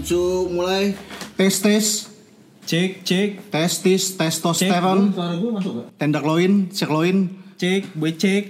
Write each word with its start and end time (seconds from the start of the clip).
Cu, 0.00 0.48
mulai 0.48 0.94
tes 1.34 1.56
tes 1.56 2.06
Cek, 2.60 3.02
cek, 3.02 3.50
testis 3.50 4.08
cek. 4.08 4.16
testosteron 4.20 5.10
Suara 5.10 5.34
gue 5.34 5.50
masuk 5.50 5.72
gak? 5.74 5.86
tenderloin 5.96 6.68
sekloin 6.70 7.16
Cek, 7.56 7.92
becek. 7.92 8.46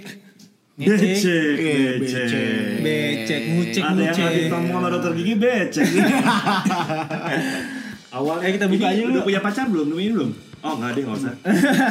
Becek, 0.77 1.57
becek. 1.99 2.79
Becek, 2.79 3.41
ngucek, 3.51 3.83
Ada 3.83 4.01
yang 4.01 4.15
habis 4.15 4.45
ngomong 4.47 4.73
sama 4.73 4.89
dokter 4.89 5.11
gigi 5.13 5.35
becek. 5.35 5.83
Awalnya 8.11 8.45
Eh, 8.45 8.51
kita 8.53 8.65
buka 8.67 8.87
aja 8.87 9.01
dulu. 9.01 9.11
Udah 9.13 9.23
punya 9.23 9.39
pacar 9.41 9.65
belum? 9.67 9.87
Nemuin 9.89 10.11
belum? 10.13 10.31
Oh 10.61 10.73
nggak 10.77 10.91
deh 10.93 11.01
nggak 11.01 11.17
usah. 11.17 11.33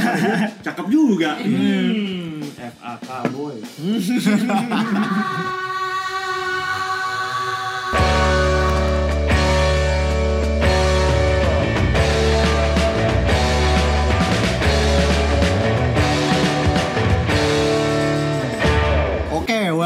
Cakep 0.64 0.86
juga. 0.88 1.30
Hmm. 1.36 2.40
FAK 2.50 3.08
boy. 3.32 3.56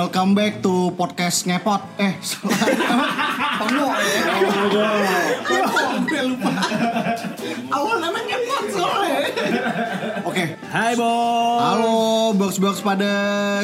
welcome 0.05 0.37
back 0.37 0.61
to 0.61 0.93
podcast 0.93 1.49
ngepot. 1.49 1.81
Eh. 1.97 2.13
Pongo 3.57 3.89
ya. 3.89 4.21
Gue 6.05 6.21
lupa. 6.29 6.53
Awal 7.73 7.97
namanya 8.05 8.37
ngepot 8.37 8.65
soalnya. 8.69 9.21
Oke. 10.29 10.45
Hai, 10.69 10.93
Bos. 10.93 11.57
Halo, 11.57 11.95
box 12.37 12.61
box 12.61 12.85
pada 12.85 13.13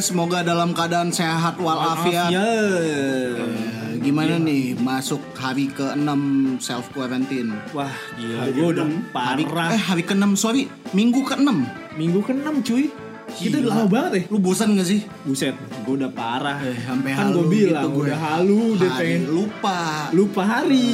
semoga 0.01 0.41
dalam 0.41 0.73
keadaan 0.73 1.13
sehat 1.13 1.61
walafiat. 1.61 2.33
Ya. 2.33 2.41
Eh, 2.41 4.01
Gimana 4.01 4.41
nih 4.41 4.81
masuk 4.81 5.21
hari 5.37 5.69
ke-6 5.69 6.09
self 6.57 6.89
quarantine? 6.97 7.53
Wah, 7.77 7.93
gila. 8.17 8.49
Gue 8.49 8.67
udah 8.73 8.89
Hari 9.13 9.45
parah. 9.45 9.77
eh 9.77 9.83
hari 9.83 10.09
ke-6 10.09 10.41
sorry, 10.41 10.73
minggu 10.97 11.21
ke-6. 11.21 11.53
Minggu 12.01 12.25
ke-6, 12.25 12.49
cuy. 12.65 12.89
Kita 13.31 13.57
udah 13.57 13.63
Gila. 13.63 13.75
lama 13.77 13.87
banget 13.87 14.13
ya. 14.13 14.23
Lu 14.29 14.39
bosan 14.39 14.75
gak 14.75 14.85
sih? 14.85 15.01
Buset, 15.23 15.55
gue 15.57 15.95
udah 15.95 16.11
parah. 16.11 16.59
Eh, 16.61 16.75
sampai 16.81 17.11
kan 17.13 17.29
gue 17.29 17.39
halu 17.39 17.43
bilang, 17.47 17.85
gitu 17.85 17.89
gue. 17.93 18.05
udah 18.07 18.19
halu, 18.21 18.61
udah 18.75 18.91
pengen 18.95 19.23
lupa. 19.27 19.81
lupa 20.11 20.43
hari. 20.43 20.91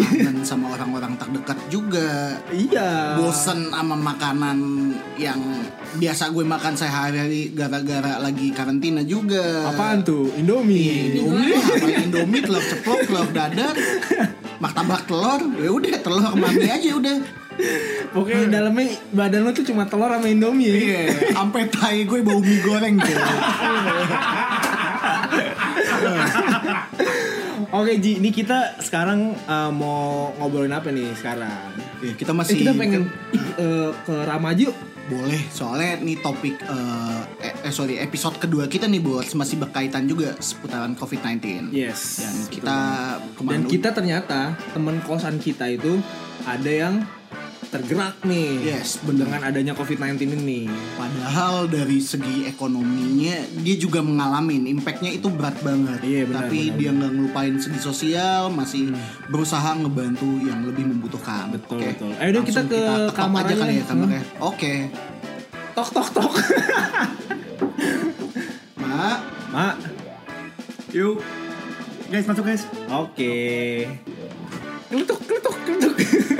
Kangen 0.00 0.44
sama 0.48 0.66
orang-orang 0.70 1.12
terdekat 1.16 1.58
juga. 1.66 2.38
iya. 2.50 3.16
Bosen 3.16 3.68
sama 3.68 3.94
makanan 3.94 4.58
yang 5.16 5.40
biasa 5.92 6.30
gue 6.30 6.42
makan 6.42 6.74
sehari-hari 6.74 7.50
gara-gara 7.50 8.16
lagi 8.16 8.50
karantina 8.50 9.02
juga. 9.02 9.66
Apaan 9.66 10.00
tuh? 10.00 10.30
Indomie. 10.34 11.12
Indomie, 11.12 11.56
apa 11.56 11.86
Indomie, 12.06 12.40
telur 12.40 12.62
ceplok, 12.62 13.00
telur 13.04 13.28
dadar, 13.30 13.74
martabak 14.56 15.02
telur, 15.04 15.40
ya 15.56 15.70
udah 15.70 15.94
telur 15.98 16.32
mami 16.32 16.66
aja 16.66 16.90
udah. 16.92 17.18
Pokoknya 18.10 18.46
dalamnya 18.50 18.86
badan 19.10 19.42
lo 19.42 19.50
tuh 19.50 19.62
cuma 19.62 19.84
telur 19.84 20.08
sama 20.08 20.26
Indomie. 20.26 20.70
Iya, 20.70 21.02
sampai 21.30 21.68
tai 21.68 22.02
gue 22.02 22.20
bau 22.20 22.38
mie 22.38 22.58
goreng 22.60 22.96
tuh. 22.96 23.16
Oke 27.70 27.92
Ji, 27.98 28.18
ini 28.18 28.30
kita 28.30 28.80
sekarang 28.80 29.36
uh, 29.46 29.70
mau 29.70 30.34
ngobrolin 30.36 30.72
apa 30.72 30.90
nih 30.90 31.14
sekarang? 31.14 31.70
Ya, 32.00 32.12
kita 32.16 32.32
Eh, 32.32 32.36
masih 32.36 32.56
kita 32.58 32.72
pengen 32.72 33.02
ih, 33.30 33.44
eh, 33.56 33.90
ke 34.00 34.14
Ramaji 34.24 34.64
yuk. 34.66 34.76
boleh 35.06 35.42
soalnya 35.50 35.98
nih 35.98 36.22
topik 36.22 36.54
eh, 36.56 37.20
eh, 37.42 37.54
eh, 37.66 37.72
sorry 37.74 37.98
episode 37.98 38.38
kedua 38.38 38.64
kita 38.64 38.86
nih 38.86 39.02
buat 39.02 39.26
masih 39.28 39.58
berkaitan 39.58 40.06
juga 40.06 40.38
seputaran 40.38 40.94
COVID-19. 40.94 41.70
Yes. 41.70 42.22
Dan 42.22 42.34
kita 42.48 42.78
Dan 43.18 43.34
ke 43.34 43.42
mana? 43.42 43.66
kita 43.66 43.88
ternyata 43.90 44.40
temen 44.70 45.02
kosan 45.02 45.36
kita 45.36 45.66
itu 45.66 45.98
ada 46.42 46.70
yang 46.70 47.02
tergerak 47.70 48.18
nih. 48.26 48.74
Yes, 48.74 48.98
bener. 49.00 49.30
Dengan 49.30 49.46
adanya 49.46 49.72
COVID-19 49.78 50.34
ini. 50.42 50.66
Padahal 50.98 51.70
dari 51.70 52.02
segi 52.02 52.50
ekonominya 52.50 53.62
dia 53.62 53.76
juga 53.78 54.02
mengalami 54.02 54.58
impactnya 54.74 55.14
itu 55.14 55.30
berat 55.30 55.54
banget. 55.62 56.02
Iya, 56.02 56.26
benar, 56.26 56.50
Tapi 56.50 56.58
benar, 56.66 56.78
dia 56.82 56.90
nggak 56.90 57.10
ngelupain 57.14 57.54
segi 57.62 57.78
sosial, 57.78 58.50
masih 58.50 58.90
berusaha 59.30 59.70
ngebantu 59.78 60.26
yang 60.42 60.66
lebih 60.66 60.90
membutuhkan. 60.90 61.54
Betul, 61.54 61.78
Oke. 61.78 61.94
betul. 61.94 62.10
Ayo 62.18 62.30
deh, 62.34 62.42
kita 62.42 62.62
ke 62.66 62.80
tekok 62.82 63.14
kamar 63.14 63.46
aja 63.46 63.54
kali 63.54 63.72
ya 63.78 63.84
kamarnya. 63.86 64.22
Oke. 64.42 64.74
Tok 65.78 65.88
tok 65.94 66.08
tok. 66.10 66.32
Mak, 68.82 69.18
Mak. 69.54 69.74
Yuk. 70.90 71.22
Guys 72.10 72.26
masuk 72.26 72.42
guys. 72.42 72.66
Oke. 72.90 73.86
Kletuk 74.90 75.22
kletuk 75.22 75.56
kletuk. 75.62 75.94
Nah. 75.94 76.38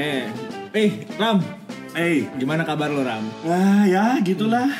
Eh. 0.00 0.24
Eh, 0.72 0.90
Ram. 1.20 1.44
Eh. 1.92 2.24
Gimana 2.40 2.64
kabar 2.64 2.88
lo, 2.88 3.04
Ram? 3.04 3.20
Ah 3.44 3.84
ya 3.84 4.16
gitulah. 4.24 4.72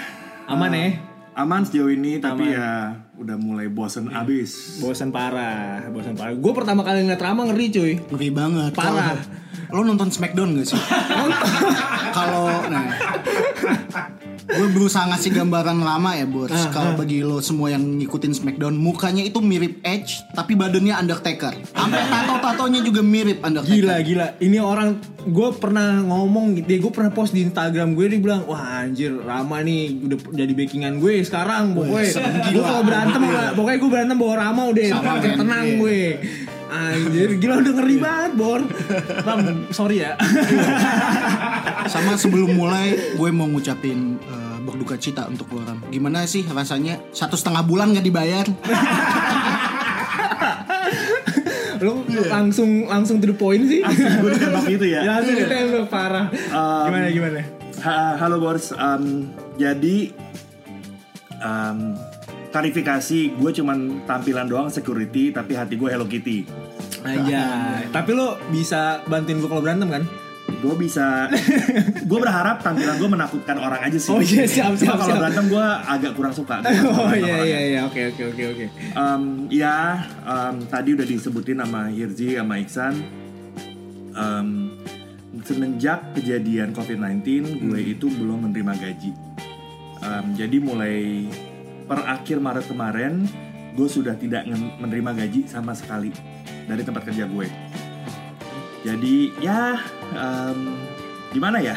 Aman 0.49 0.73
ya? 0.73 0.97
Aman 1.37 1.61
sejauh 1.63 1.93
ini 1.93 2.17
tapi 2.17 2.49
Aman. 2.49 2.57
ya 2.57 2.69
udah 3.21 3.37
mulai 3.37 3.69
bosen 3.69 4.09
abis. 4.09 4.81
Bosan 4.81 5.13
parah, 5.13 5.85
bosan 5.93 6.17
parah. 6.17 6.33
Gue 6.33 6.53
pertama 6.57 6.81
kali 6.81 7.05
ngeliat 7.05 7.21
Rama 7.21 7.45
ngeri 7.47 7.67
cuy. 7.69 7.93
ngeri 8.01 8.29
banget. 8.33 8.73
Parah. 8.73 9.13
Kalau- 9.13 9.39
Lo 9.71 9.87
nonton 9.87 10.11
Smackdown 10.11 10.57
gak 10.57 10.67
sih? 10.67 10.81
Kalau 12.17 12.49
nah 12.67 12.91
gue 14.51 14.69
berusaha 14.69 15.07
ngasih 15.07 15.31
gambaran 15.33 15.79
lama 15.79 16.11
ya 16.13 16.27
bos. 16.27 16.51
Ah, 16.51 16.71
Kalau 16.71 16.93
bagi 16.95 17.23
lo 17.23 17.39
semua 17.39 17.71
yang 17.71 17.83
ngikutin 17.99 18.33
Smackdown, 18.33 18.75
mukanya 18.75 19.23
itu 19.23 19.39
mirip 19.39 19.79
Edge, 19.81 20.27
tapi 20.31 20.55
badannya 20.55 20.93
Undertaker. 20.93 21.55
Sampai 21.71 22.03
tato-tatonya 22.05 22.81
juga 22.81 23.01
mirip 23.01 23.39
Undertaker. 23.41 23.71
Gila 23.73 23.97
gila. 24.03 24.27
Ini 24.39 24.59
orang 24.59 24.89
gue 25.21 25.49
pernah 25.55 26.01
ngomong 26.01 26.59
gitu. 26.59 26.81
Gue 26.81 26.93
pernah 26.93 27.11
post 27.11 27.31
di 27.31 27.43
Instagram 27.43 27.95
gue 27.95 28.07
dia 28.09 28.19
bilang, 28.19 28.43
"Wah, 28.45 28.83
anjir, 28.83 29.15
Rama 29.15 29.61
nih 29.61 30.03
udah 30.03 30.19
jadi 30.33 30.53
backingan 30.53 30.99
gue 30.99 31.23
sekarang." 31.23 31.73
Pokoknya 31.73 32.11
gue 32.51 32.63
kalau 32.63 32.83
berantem 32.83 33.21
pokoknya 33.55 33.79
gue 33.79 33.91
berantem 33.91 34.17
bawa 34.17 34.35
Rama 34.37 34.63
udah 34.69 34.83
Sama, 34.89 35.21
tenang 35.21 35.65
Iya. 35.65 35.79
gue. 35.79 36.01
Anjir, 36.71 37.35
gila 37.43 37.59
udah 37.59 37.73
ngeri 37.75 37.97
banget, 37.99 38.33
Bor. 38.39 38.63
Ram, 39.27 39.67
sorry 39.75 40.07
ya. 40.07 40.15
Sama 41.91 42.15
sebelum 42.15 42.55
mulai, 42.55 42.95
gue 43.19 43.31
mau 43.35 43.51
ngucapin 43.51 44.15
eh, 44.23 44.57
berduka 44.63 44.95
cita 44.95 45.27
untuk 45.27 45.51
lo 45.51 45.67
Ram. 45.67 45.83
Gimana 45.91 46.23
sih 46.23 46.47
rasanya 46.47 47.03
satu 47.11 47.35
setengah 47.35 47.67
bulan 47.67 47.91
gak 47.91 48.07
dibayar? 48.07 48.47
Lu 51.81 52.05
langsung 52.29 52.87
langsung 52.87 53.19
to 53.19 53.33
the 53.33 53.37
point 53.37 53.65
sih. 53.67 53.81
Gue 53.83 54.31
ditembak 54.37 54.65
gitu 54.69 54.87
ya. 54.87 55.01
Ya, 55.03 55.13
langsung 55.19 55.35
ditembak 55.35 55.89
parah. 55.91 56.27
Um, 56.53 56.87
gimana 56.87 57.09
gimana? 57.11 57.41
Ha- 57.81 58.17
halo 58.21 58.37
Bors, 58.39 58.71
Um, 58.77 59.33
jadi 59.57 60.13
um, 61.41 61.97
klarifikasi 62.53 63.35
gue 63.35 63.51
cuman 63.57 64.05
tampilan 64.05 64.47
doang 64.47 64.69
security 64.69 65.33
tapi 65.33 65.57
hati 65.57 65.75
gue 65.75 65.89
Hello 65.89 66.05
Kitty. 66.07 66.45
Aja. 67.01 67.43
Tapi 67.89 68.11
lo 68.13 68.37
bisa 68.53 69.01
bantuin 69.09 69.41
gue 69.41 69.49
kalau 69.49 69.65
berantem 69.65 69.89
kan? 69.89 70.05
Gue 70.61 70.75
bisa, 70.77 71.27
gue 72.11 72.19
berharap 72.21 72.61
tampilan 72.61 73.01
gue 73.01 73.09
menakutkan 73.09 73.57
orang 73.57 73.81
aja 73.81 73.97
sih. 73.97 74.13
Oh 74.13 74.21
iya, 74.21 74.45
siap, 74.45 74.77
Cuma 74.77 74.93
siap, 74.93 74.97
Kalau 75.01 75.17
berantem 75.17 75.45
gue 75.49 75.67
agak 75.89 76.13
kurang 76.15 76.35
suka. 76.37 76.61
Oh 77.01 77.13
iya 77.17 77.37
iya 77.43 77.59
iya 77.65 77.81
oke 77.89 78.13
oke 78.13 78.23
oke 78.37 78.43
oke. 78.53 78.67
Ya, 79.49 80.05
um, 80.23 80.61
tadi 80.69 80.93
udah 80.93 81.07
disebutin 81.09 81.59
sama 81.65 81.89
Hirzi 81.89 82.37
sama 82.37 82.55
Iksan. 82.61 82.95
Um, 84.13 84.77
semenjak 85.47 86.13
kejadian 86.13 86.75
COVID-19, 86.75 87.25
gue 87.63 87.81
Hmm. 87.81 87.93
itu 87.97 88.07
belum 88.11 88.51
menerima 88.51 88.75
gaji. 88.77 89.13
Um, 90.01 90.27
jadi 90.35 90.57
mulai 90.61 91.29
per 91.87 92.05
akhir 92.05 92.41
Maret 92.41 92.67
kemarin, 92.69 93.25
gue 93.75 93.89
sudah 93.89 94.19
tidak 94.19 94.45
menerima 94.81 95.25
gaji 95.25 95.47
sama 95.47 95.73
sekali 95.73 96.11
dari 96.67 96.83
tempat 96.83 97.07
kerja 97.07 97.25
gue. 97.27 97.47
Jadi 98.81 99.37
ya, 99.39 99.77
um, 100.11 100.73
gimana 101.31 101.61
ya? 101.61 101.77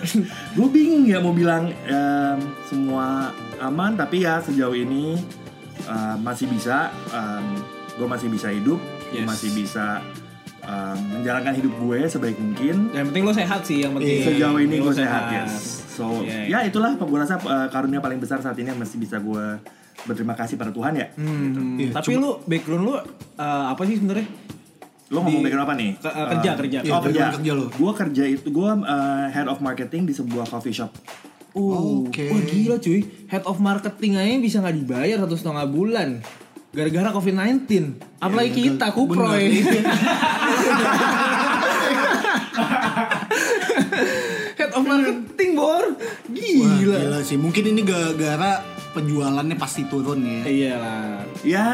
gue 0.56 0.68
bingung 0.68 1.06
ya 1.06 1.18
mau 1.18 1.30
bilang 1.30 1.70
um, 1.70 2.38
semua 2.64 3.30
aman, 3.58 3.94
tapi 3.94 4.22
ya 4.22 4.42
sejauh 4.42 4.74
ini 4.74 5.14
uh, 5.86 6.18
masih 6.18 6.50
bisa, 6.50 6.90
um, 7.10 7.46
gue 7.94 8.06
masih 8.06 8.28
bisa 8.28 8.50
hidup, 8.50 8.80
gue 9.10 9.22
Yes. 9.22 9.26
masih 9.26 9.50
bisa 9.52 10.02
um, 10.62 10.98
menjalankan 11.12 11.54
hidup 11.54 11.72
gue 11.76 11.98
sebaik 12.06 12.36
mungkin. 12.36 12.90
Yang 12.90 13.06
penting 13.10 13.24
lo 13.24 13.32
sehat 13.32 13.60
sih 13.62 13.78
yang 13.82 13.92
penting. 13.94 14.22
Sejauh 14.22 14.58
ini 14.58 14.76
Lo 14.78 14.90
gue 14.90 14.94
sehat, 14.96 15.22
yes. 15.30 15.86
So 15.90 16.22
Iya, 16.22 16.46
ya 16.46 16.58
itulah 16.64 16.94
gue 16.94 17.18
rasa 17.18 17.38
uh, 17.38 17.66
karunia 17.68 17.98
paling 17.98 18.18
besar 18.18 18.38
saat 18.38 18.54
ini 18.56 18.70
yang 18.70 18.78
masih 18.78 18.96
bisa 18.96 19.18
gue 19.18 19.58
berterima 20.00 20.32
kasih 20.32 20.56
pada 20.56 20.70
Tuhan 20.70 20.96
ya. 20.96 21.06
Hmm, 21.14 21.76
Iya, 21.76 21.90
tapi 21.92 22.16
lu 22.16 22.40
background 22.42 22.82
lu 22.82 22.94
uh, 22.94 23.02
apa 23.68 23.82
sih 23.84 23.98
sebenarnya? 23.98 24.26
Lo 25.10 25.20
ngomong 25.20 25.42
background 25.42 25.64
apa 25.64 25.74
nih? 25.74 25.90
Ke- 25.96 26.06
uh, 26.08 26.26
kerja, 26.30 26.50
kerja. 26.54 26.78
Iya, 26.80 26.92
Oh 26.92 27.00
kerja. 27.00 27.04
background 27.04 27.34
kerja 27.36 27.52
lo. 27.52 27.66
Gue 27.68 27.92
kerja 27.92 28.22
itu 28.24 28.48
gue 28.48 28.70
uh, 28.70 29.26
head 29.28 29.44
of 29.44 29.58
marketing 29.58 30.02
di 30.04 30.12
sebuah 30.12 30.46
coffee 30.46 30.70
shop. 30.72 30.94
Uh, 31.50 32.06
Oke. 32.06 32.30
Wah 32.30 32.40
gila 32.40 32.76
cuy, 32.78 33.00
head 33.26 33.42
of 33.42 33.58
marketing 33.58 34.14
aja 34.14 34.38
bisa 34.38 34.56
nggak 34.58 34.76
dibayar 34.76 35.18
satu 35.18 35.34
setengah 35.34 35.66
bulan. 35.66 36.22
gara-gara 36.70 37.10
COVID-19. 37.10 37.66
Apalagi 38.16 38.50
kita 38.54 38.94
kuproy. 38.94 39.58
Head 44.52 44.70
of 44.70 44.84
marketing, 44.84 45.50
Bor. 45.52 45.84
Wah, 45.84 46.30
Gila. 46.30 46.76
gila 46.78 47.18
sih. 47.20 47.34
Mungkin 47.34 47.64
ini 47.66 47.82
gara-gara 47.82 48.62
penjualannya 48.92 49.56
pasti 49.56 49.86
turun 49.86 50.20
ya. 50.20 50.40
Iyalah. 50.44 51.26
Ya 51.42 51.66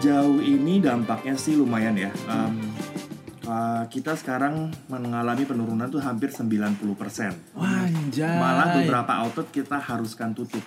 jauh 0.00 0.38
ini 0.40 0.78
dampaknya 0.78 1.34
sih 1.36 1.56
lumayan 1.56 1.96
ya. 1.96 2.12
Em, 2.28 2.54
uh, 3.48 3.84
kita 3.88 4.12
sekarang 4.18 4.72
mengalami 4.90 5.44
penurunan 5.48 5.88
tuh 5.88 6.02
hampir 6.02 6.28
90%. 6.28 6.76
Wanjay. 7.56 8.36
Malah 8.36 8.68
beberapa 8.82 9.12
outlet 9.24 9.48
kita 9.52 9.80
haruskan 9.80 10.36
tutup. 10.36 10.62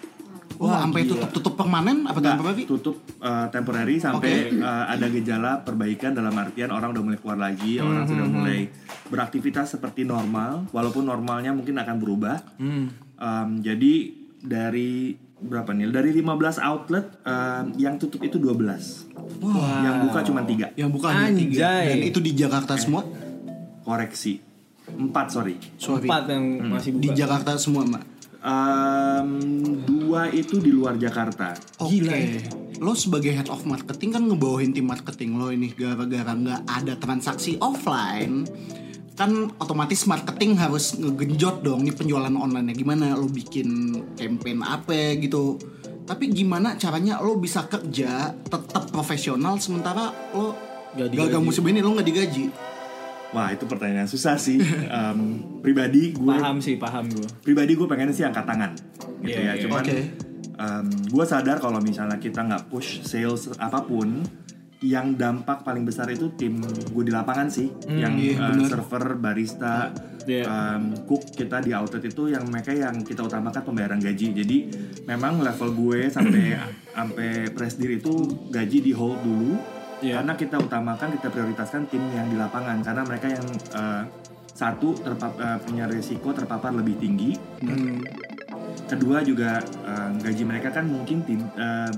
Oh, 0.59 0.67
Wah, 0.67 0.83
sampai 0.83 1.07
tutup 1.07 1.31
tutup 1.31 1.55
permanen 1.55 2.03
apa 2.03 2.19
apa 2.19 2.51
tutup 2.67 2.99
uh, 3.23 3.47
temporary 3.47 3.95
sampai 3.95 4.51
uh, 4.59 4.91
ada 4.91 5.07
gejala 5.07 5.63
perbaikan 5.63 6.11
dalam 6.11 6.35
artian 6.35 6.67
orang 6.67 6.91
udah 6.91 6.99
mulai 6.99 7.15
keluar 7.15 7.39
lagi, 7.39 7.79
orang 7.79 8.03
sudah 8.03 8.27
mulai 8.27 8.67
beraktivitas 9.07 9.79
seperti 9.79 10.03
normal, 10.03 10.67
walaupun 10.75 11.07
normalnya 11.07 11.55
mungkin 11.55 11.79
akan 11.79 11.95
berubah. 12.03 12.43
Hmm. 12.59 12.91
Um, 13.15 13.63
jadi 13.63 14.11
dari 14.43 15.15
berapa 15.39 15.71
nih? 15.71 15.91
Dari 15.91 16.11
15 16.11 16.59
outlet 16.59 17.05
um, 17.23 17.65
yang 17.79 17.95
tutup 17.95 18.21
itu 18.23 18.35
12. 18.35 19.39
Wah. 19.43 19.81
Yang 19.83 19.95
buka 20.07 20.19
cuma 20.27 20.41
tiga. 20.43 20.67
Yang 20.75 20.89
bukan 20.99 21.11
hanya 21.15 21.31
tiga. 21.35 21.69
Dan 21.87 21.99
itu 22.03 22.19
di 22.19 22.31
Jakarta 22.35 22.75
semua. 22.75 23.03
Koreksi. 23.83 24.39
Empat 24.89 25.27
sorry. 25.31 25.55
Sorry. 25.79 26.05
Empat 26.05 26.23
yang 26.29 26.45
masih 26.67 26.89
buka. 26.97 27.03
Di 27.03 27.09
Jakarta 27.15 27.51
semua, 27.55 27.83
Mbak. 27.87 28.03
Um, 28.39 29.29
dua 29.83 30.31
itu 30.31 30.63
di 30.63 30.71
luar 30.71 30.95
Jakarta. 30.95 31.55
Oke. 31.83 31.99
Gila 31.99 32.15
ya. 32.15 32.39
Lo 32.79 32.95
sebagai 32.95 33.35
head 33.35 33.51
of 33.51 33.67
marketing 33.67 34.15
kan 34.15 34.23
ngebawahin 34.23 34.71
tim 34.71 34.87
marketing 34.87 35.35
lo 35.35 35.51
ini 35.51 35.75
gara-gara 35.75 36.31
nggak 36.31 36.63
ada 36.63 36.95
transaksi 36.95 37.59
offline 37.59 38.47
kan 39.19 39.51
otomatis 39.59 40.07
marketing 40.07 40.55
harus 40.55 40.95
ngegenjot 40.95 41.59
dong 41.59 41.83
nih 41.83 41.91
penjualan 41.91 42.31
online 42.31 42.71
gimana 42.71 43.19
lo 43.19 43.27
bikin 43.27 43.67
campaign 44.15 44.63
apa 44.63 45.19
gitu 45.19 45.59
tapi 46.07 46.31
gimana 46.31 46.79
caranya 46.79 47.19
lo 47.19 47.35
bisa 47.35 47.67
kerja 47.67 48.31
tetap 48.31 48.87
profesional 48.87 49.59
sementara 49.59 50.15
lo 50.31 50.55
digaji. 50.95 51.19
gagal 51.19 51.41
musim 51.43 51.67
ini 51.67 51.83
lo 51.83 51.91
nggak 51.93 52.07
digaji 52.07 52.45
Wah 53.29 53.53
itu 53.53 53.69
pertanyaan 53.69 54.09
susah 54.09 54.41
sih. 54.41 54.57
Um, 54.89 55.61
pribadi 55.61 56.17
gue 56.17 56.33
Paham 56.33 56.57
sih, 56.65 56.81
paham 56.81 57.13
gue. 57.13 57.27
pribadi 57.45 57.77
gue 57.77 57.85
pengen 57.85 58.09
sih 58.09 58.25
angkat 58.25 58.41
tangan 58.41 58.73
gitu 59.21 59.37
Iya, 59.37 59.37
ya 59.37 59.53
iya. 59.53 59.61
cuman 59.67 59.83
Oke. 59.85 59.99
gue 61.13 61.25
sadar 61.29 61.61
kalau 61.61 61.77
misalnya 61.77 62.17
kita 62.17 62.41
nggak 62.41 62.73
push 62.73 63.05
sales 63.05 63.53
apa 63.61 63.85
pun 63.85 64.25
yang 64.79 65.13
dampak 65.13 65.61
paling 65.61 65.83
besar 65.83 66.07
itu 66.07 66.31
tim 66.33 66.63
gue 66.63 67.03
di 67.03 67.11
lapangan 67.11 67.51
sih 67.51 67.67
yang 67.85 68.15
iya, 68.15 68.39
uh, 68.49 68.63
server 68.63 69.15
barista 69.15 69.91
Iya. 70.21 70.45
um, 70.45 70.93
cook 71.03 71.33
kita 71.33 71.57
di 71.57 71.73
outlet 71.73 72.05
itu 72.05 72.29
yang 72.29 72.45
mereka 72.45 72.69
yang 72.69 73.01
kita 73.01 73.25
utamakan 73.25 73.65
pembayaran 73.65 73.97
gaji 73.97 74.29
jadi 74.31 74.57
memang 75.03 75.41
level 75.41 75.73
gue 75.73 76.05
sampai 76.07 76.53
sampai 76.91 77.29
presdir 77.49 77.97
itu 77.97 78.13
gaji 78.47 78.77
di 78.79 78.91
hold 78.91 79.19
dulu 79.19 79.57
Iya. 79.99 80.21
karena 80.21 80.33
kita 80.33 80.55
utamakan 80.55 81.11
kita 81.11 81.27
prioritaskan 81.27 81.81
tim 81.87 82.03
yang 82.13 82.29
di 82.29 82.37
lapangan 82.37 82.79
karena 82.79 83.01
mereka 83.01 83.27
yang 83.27 83.47
uh, 83.73 84.03
satu 84.49 84.95
terpap- 84.95 85.35
uh, 85.35 85.57
punya 85.57 85.87
risiko 85.87 86.29
terpapar 86.29 86.71
lebih 86.71 86.95
tinggi 86.95 87.33
Hmm. 87.59 87.99
kedua 88.85 89.19
juga 89.21 89.59
eh, 89.61 90.09
gaji 90.19 90.43
mereka 90.43 90.71
kan 90.71 90.85
mungkin 90.85 91.21
tim- 91.21 91.53
em, 91.53 91.95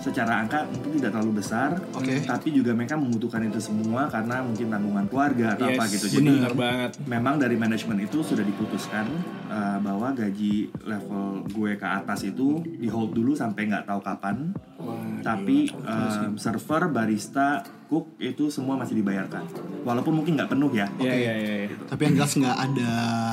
secara 0.00 0.40
angka 0.40 0.64
mungkin 0.66 0.96
tidak 0.96 1.12
terlalu 1.12 1.32
besar 1.36 1.76
Oke. 1.92 2.24
tapi 2.24 2.48
juga 2.50 2.72
mereka 2.72 2.96
membutuhkan 2.96 3.44
itu 3.44 3.60
semua 3.60 4.08
karena 4.08 4.40
mungkin 4.40 4.66
tanggungan 4.66 5.04
keluarga 5.06 5.54
atau 5.54 5.68
apa 5.68 5.84
Yes, 5.84 5.92
gitu 5.94 6.06
jadi 6.16 6.28
benar 6.40 6.54
banget. 6.54 6.90
memang 7.04 7.36
dari 7.36 7.54
manajemen 7.54 8.00
itu 8.00 8.18
sudah 8.20 8.40
diputuskan 8.40 9.04
eh, 9.46 9.78
bahwa 9.78 10.10
gaji 10.10 10.54
level 10.82 11.24
gue 11.46 11.72
ke 11.74 11.84
atas 11.84 12.24
itu 12.24 12.60
di 12.64 12.88
hold 12.88 13.12
dulu 13.12 13.32
sampai 13.32 13.68
nggak 13.68 13.84
tahu 13.84 14.00
kapan 14.00 14.56
Wah, 14.76 14.96
tapi 15.20 15.68
em, 15.68 16.32
server 16.34 16.88
barista 16.88 17.60
cook 17.90 18.06
itu 18.22 18.46
semua 18.46 18.78
masih 18.78 19.02
dibayarkan. 19.02 19.42
Walaupun 19.82 20.22
mungkin 20.22 20.38
nggak 20.38 20.54
penuh 20.54 20.70
ya. 20.70 20.86
Iya, 21.02 21.14
iya, 21.18 21.34
iya. 21.34 21.54
iya. 21.66 21.76
tapi 21.90 22.06
yang 22.06 22.22
jelas 22.22 22.32
nggak 22.38 22.56
ada 22.70 22.92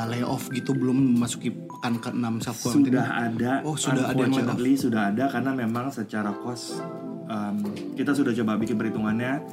layoff 0.10 0.50
gitu 0.50 0.74
belum 0.74 1.14
memasuki 1.14 1.54
pekan 1.54 2.02
ke-6 2.02 2.26
self 2.42 2.58
quarantine 2.66 2.98
sudah 2.98 3.08
ada. 3.14 3.52
Oh, 3.62 3.78
sudah 3.78 4.04
ada 4.10 4.22
yang 4.26 4.34
sudah 4.74 5.02
ada 5.14 5.24
karena 5.30 5.52
memang 5.54 5.94
secara 5.94 6.34
cost 6.42 6.82
um, 7.30 7.58
kita 7.94 8.18
sudah 8.18 8.34
coba 8.34 8.58
bikin 8.58 8.82
perhitungannya. 8.82 9.46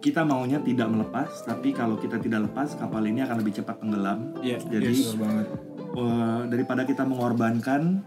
Kita 0.00 0.24
maunya 0.24 0.60
tidak 0.64 0.88
melepas 0.92 1.44
tapi 1.44 1.72
kalau 1.72 1.96
kita 1.96 2.20
tidak 2.20 2.48
lepas 2.48 2.76
kapal 2.76 3.04
ini 3.04 3.24
akan 3.24 3.40
lebih 3.40 3.64
cepat 3.64 3.80
tenggelam. 3.80 4.36
Iya, 4.44 4.60
jadi 4.68 4.92
banget. 5.16 5.46
uh, 5.96 6.40
daripada 6.48 6.84
kita 6.88 7.04
mengorbankan 7.04 8.00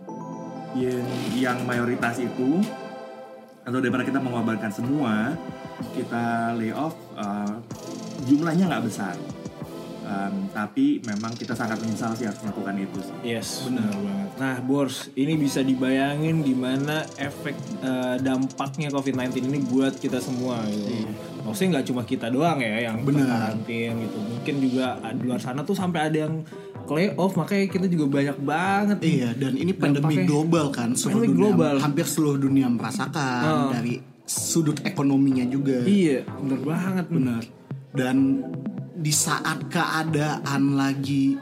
yang, 0.73 1.05
yang 1.37 1.57
mayoritas 1.69 2.17
itu 2.17 2.61
atau 3.63 3.79
daripada 3.79 4.03
kita 4.03 4.19
mengorbankan 4.19 4.71
semua 4.71 5.35
kita 5.95 6.55
lay 6.59 6.71
off 6.71 6.95
uh, 7.15 7.59
jumlahnya 8.27 8.67
nggak 8.69 8.85
besar 8.87 9.15
Um, 10.03 10.51
tapi 10.51 10.99
memang 11.07 11.31
kita 11.31 11.55
sangat 11.55 11.79
menyesal 11.79 12.11
sih 12.19 12.27
harus 12.27 12.43
melakukan 12.43 12.75
itu 12.75 12.99
sih. 12.99 13.15
Yes, 13.23 13.63
benar 13.63 13.87
banget. 13.87 14.29
Nah, 14.35 14.55
Bors, 14.59 15.07
ini 15.15 15.39
bisa 15.39 15.63
dibayangin 15.63 16.43
gimana 16.43 17.07
efek 17.15 17.55
eh, 17.79 18.19
dampaknya 18.19 18.91
COVID-19 18.91 19.47
ini 19.47 19.59
buat 19.63 19.95
kita 19.95 20.19
semua 20.19 20.59
gitu. 20.67 21.07
Maksudnya 21.47 21.79
nggak 21.79 21.87
cuma 21.87 22.01
kita 22.03 22.27
doang 22.27 22.59
ya 22.59 22.91
yang 22.91 22.99
Benar. 23.07 23.31
karantin 23.31 24.03
gitu. 24.03 24.19
Mungkin 24.19 24.55
juga 24.59 24.99
di 25.15 25.23
luar 25.23 25.39
sana 25.39 25.63
tuh 25.63 25.75
sampai 25.75 26.11
ada 26.11 26.17
yang 26.27 26.43
lay 26.85 27.13
off, 27.13 27.33
makanya 27.33 27.65
kita 27.69 27.85
juga 27.85 28.05
banyak 28.11 28.37
banget. 28.39 28.97
nih. 28.99 29.13
Iya, 29.13 29.29
dan 29.33 29.53
ini 29.53 29.71
pandemi 29.71 30.03
Dampaknya- 30.19 30.27
global 30.27 30.65
kan, 30.69 30.89
seluruh 30.93 31.23
dunia, 31.23 31.37
global. 31.37 31.75
hampir 31.79 32.05
seluruh 32.05 32.37
dunia 32.37 32.67
merasakan 32.67 33.43
Oh. 33.45 33.69
dari 33.69 33.93
sudut 34.23 34.79
ekonominya 34.81 35.43
juga. 35.45 35.83
Iya, 35.83 36.23
bener 36.25 36.59
banget. 36.59 37.05
Benar. 37.07 37.43
Dan 37.89 38.17
di 38.95 39.11
saat 39.11 39.67
keadaan 39.67 40.73
lagi 40.73 41.35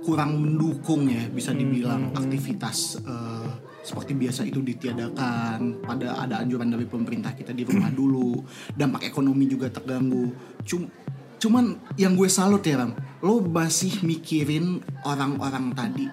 kurang 0.00 0.38
mendukung 0.38 1.06
ya, 1.06 1.26
bisa 1.28 1.50
Hmm, 1.50 1.58
dibilang 1.58 2.02
aktivitas 2.12 3.00
eh, 3.00 3.48
seperti 3.82 4.14
biasa 4.14 4.42
itu 4.42 4.60
ditiadakan. 4.60 5.80
Pada 5.80 6.18
ada 6.18 6.38
anjuran 6.38 6.68
dari 6.68 6.84
pemerintah 6.84 7.32
kita 7.32 7.50
di 7.50 7.62
rumah 7.62 7.90
dulu, 7.94 8.38
dampak 8.70 9.02
ekonomi 9.04 9.46
juga 9.46 9.66
terganggu. 9.68 10.30
Cum- 10.62 10.90
cuman 11.36 11.64
yang 11.94 12.14
gue 12.14 12.26
salut 12.26 12.60
ya 12.60 12.80
Ram, 12.80 12.92
lo 13.20 13.40
masih 13.40 14.00
mikirin 14.02 14.78
orang-orang 15.02 15.72
tadi. 15.72 16.06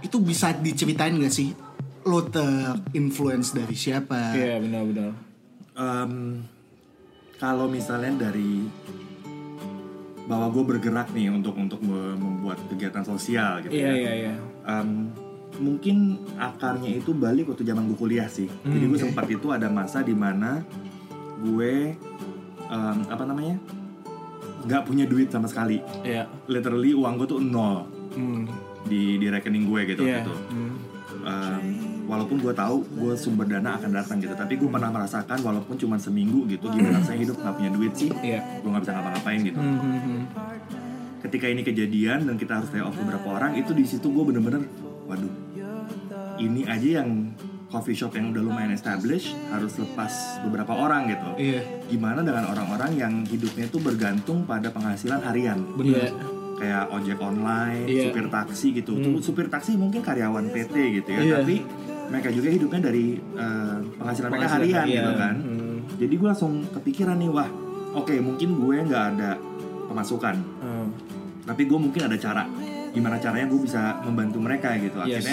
Itu 0.00 0.18
bisa 0.18 0.52
diceritain 0.52 1.16
gak 1.16 1.30
sih? 1.30 1.50
Lo 2.02 2.22
terinfluence 2.22 3.52
dari 3.52 3.74
siapa? 3.74 4.32
Iya, 4.32 4.62
benar-benar. 4.62 5.10
Em, 5.74 6.12
kalau 7.36 7.66
misalnya 7.66 8.30
dari 8.30 8.64
bahwa 10.26 10.50
gue 10.50 10.64
bergerak 10.66 11.10
nih 11.10 11.30
untuk 11.30 11.54
untuk 11.54 11.78
me- 11.80 12.18
membuat 12.18 12.58
kegiatan 12.66 13.02
sosial 13.02 13.62
gitu 13.62 13.74
Iya, 13.74 13.86
ya. 13.86 13.94
iya, 13.94 14.12
iya. 14.16 14.34
Em, 14.64 15.10
mungkin 15.56 15.96
akarnya 16.36 16.90
itu 16.92 17.14
balik 17.14 17.48
waktu 17.48 17.62
zaman 17.62 17.86
gue 17.86 17.96
kuliah 17.96 18.26
sih. 18.26 18.50
Jadi 18.62 18.84
gue 18.84 18.98
sempat 19.00 19.26
itu 19.26 19.50
ada 19.50 19.66
masa 19.66 20.02
di 20.02 20.12
mana 20.12 20.62
gue 21.38 21.94
em, 22.66 22.98
apa 23.06 23.22
namanya 23.22 23.58
nggak 24.66 24.82
punya 24.82 25.04
duit 25.06 25.30
sama 25.30 25.46
sekali. 25.46 25.78
Iya. 26.02 26.26
Literally 26.46 26.92
uang 26.92 27.14
gue 27.16 27.28
tuh 27.28 27.40
nol 27.40 27.86
Hmm. 28.16 28.48
di 28.86 29.16
di 29.16 29.26
rekening 29.28 29.64
gue 29.66 29.80
gitu 29.94 30.02
Iya. 30.02 30.24
gitu. 30.24 30.34
Hmm. 30.50 30.74
Um, 31.26 31.64
walaupun 32.06 32.38
gue 32.38 32.54
tahu 32.54 32.86
gue 32.86 33.14
sumber 33.18 33.50
dana 33.50 33.74
akan 33.74 33.90
datang 33.90 34.22
gitu 34.22 34.30
tapi 34.38 34.54
gue 34.54 34.70
pernah 34.70 34.94
merasakan 34.94 35.42
walaupun 35.42 35.74
cuma 35.74 35.98
seminggu 35.98 36.46
gitu 36.46 36.70
gimana 36.70 37.02
saya 37.02 37.18
hidup 37.18 37.34
nggak 37.34 37.54
punya 37.58 37.70
duit 37.74 37.92
sih 37.98 38.10
Iya. 38.14 38.62
gue 38.62 38.68
nggak 38.70 38.82
bisa 38.86 38.94
ngapa-ngapain 38.94 39.40
gitu 39.42 39.58
hmm, 39.58 39.78
hmm. 39.82 40.20
ketika 41.26 41.46
ini 41.50 41.66
kejadian 41.66 42.30
dan 42.30 42.38
kita 42.38 42.62
harus 42.62 42.70
lay 42.70 42.78
off 42.78 42.94
beberapa 42.94 43.26
orang 43.26 43.58
itu 43.58 43.74
di 43.74 43.82
situ 43.82 44.06
gue 44.06 44.22
bener-bener 44.22 44.62
waduh 45.10 45.34
ini 46.38 46.62
aja 46.62 47.02
yang 47.02 47.32
coffee 47.66 47.92
shop 47.92 48.14
yang 48.14 48.30
udah 48.30 48.42
lumayan 48.42 48.70
established 48.70 49.34
harus 49.48 49.74
lepas 49.74 50.12
beberapa 50.40 50.70
orang 50.70 51.08
gitu 51.08 51.28
Iya. 51.36 51.60
gimana 51.86 52.20
dengan 52.20 52.46
orang-orang 52.46 52.90
yang 52.94 53.12
hidupnya 53.22 53.66
itu 53.66 53.78
bergantung 53.78 54.42
pada 54.42 54.70
penghasilan 54.70 55.18
harian 55.20 55.58
Iya. 55.76 56.14
kayak 56.56 56.84
ojek 56.90 57.18
online, 57.18 57.84
Iya. 57.84 58.08
supir 58.08 58.26
taksi 58.26 58.66
gitu. 58.72 58.96
Tuh, 58.96 59.20
supir 59.20 59.46
taksi 59.46 59.74
mungkin 59.74 60.00
karyawan 60.00 60.48
PT 60.48 60.72
gitu 60.94 61.08
ya, 61.10 61.20
Iya. 61.20 61.34
tapi 61.36 61.60
mereka 62.06 62.28
juga 62.30 62.48
hidupnya 62.48 62.80
dari 62.82 63.06
eh, 63.18 63.76
penghasilan, 63.92 64.28
mereka 64.30 64.40
Penghasilan 64.46 64.62
harian 64.62 64.80
harian. 64.80 64.96
gitu 64.96 65.12
kan. 65.18 65.34
Hmm. 65.36 65.76
Jadi 65.96 66.14
gue 66.16 66.28
langsung 66.28 66.52
kepikiran 66.70 67.16
nih, 67.18 67.28
wah, 67.28 67.48
oke 67.94 68.14
mungkin 68.18 68.48
gue 68.56 68.76
nggak 68.84 69.04
ada 69.12 69.30
pemasukan, 69.84 70.34
Hmm. 70.62 70.88
tapi 71.44 71.62
gue 71.64 71.76
mungkin 71.76 72.02
ada 72.04 72.16
cara. 72.16 72.48
Gimana 72.88 73.18
caranya 73.18 73.46
gue 73.46 73.60
bisa 73.60 73.82
membantu 74.00 74.38
mereka 74.40 74.72
gitu. 74.78 74.96
Yes. 75.04 75.28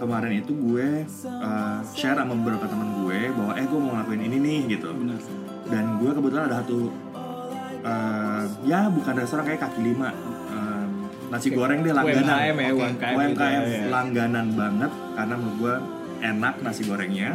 Kemarin 0.00 0.32
itu 0.34 0.52
gue 0.54 1.04
uh, 1.28 1.78
share 1.92 2.16
sama 2.16 2.32
beberapa 2.34 2.64
teman 2.64 2.88
gue 2.98 3.18
bahwa 3.30 3.52
eh 3.52 3.62
gue 3.62 3.78
mau 3.78 3.92
ngelakuin 3.92 4.22
ini 4.24 4.36
nih 4.38 4.58
gitu. 4.70 4.88
Dan 5.66 6.00
gue 6.00 6.10
kebetulan 6.10 6.48
ada 6.48 6.64
satu 6.64 6.88
uh, 7.82 8.42
ya 8.62 8.88
bukan 8.88 9.12
restoran 9.14 9.44
kayak 9.44 9.60
kaki 9.60 9.80
lima 9.84 10.08
um, 10.48 10.88
nasi 11.28 11.52
goreng 11.52 11.80
deh 11.80 11.92
langganan. 11.92 12.24
UMKM 12.24 12.56
ya, 12.56 12.68
Oke, 12.70 12.80
UMKM 12.80 13.14
UMKM 13.14 13.60
gitu 13.60 13.76
ya. 13.76 13.86
langganan 13.88 14.46
banget 14.50 14.90
karena 15.14 15.34
menurut 15.36 15.56
gue 15.58 15.74
enak 16.22 16.54
nasi 16.60 16.82
gorengnya 16.82 17.30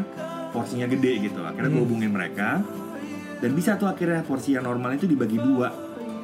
porsinya 0.49 0.87
gede 0.87 1.13
gitu. 1.23 1.41
Akhirnya 1.41 1.69
gue 1.69 1.75
Hmm. 1.75 1.85
hubungin 1.85 2.11
mereka. 2.11 2.65
Dan 3.35 3.51
bisa 3.51 3.75
tuh 3.75 3.85
akhirnya 3.85 4.23
porsi 4.23 4.55
yang 4.55 4.63
normal 4.63 4.95
itu 4.95 5.05
dibagi 5.05 5.37
dua. 5.37 5.69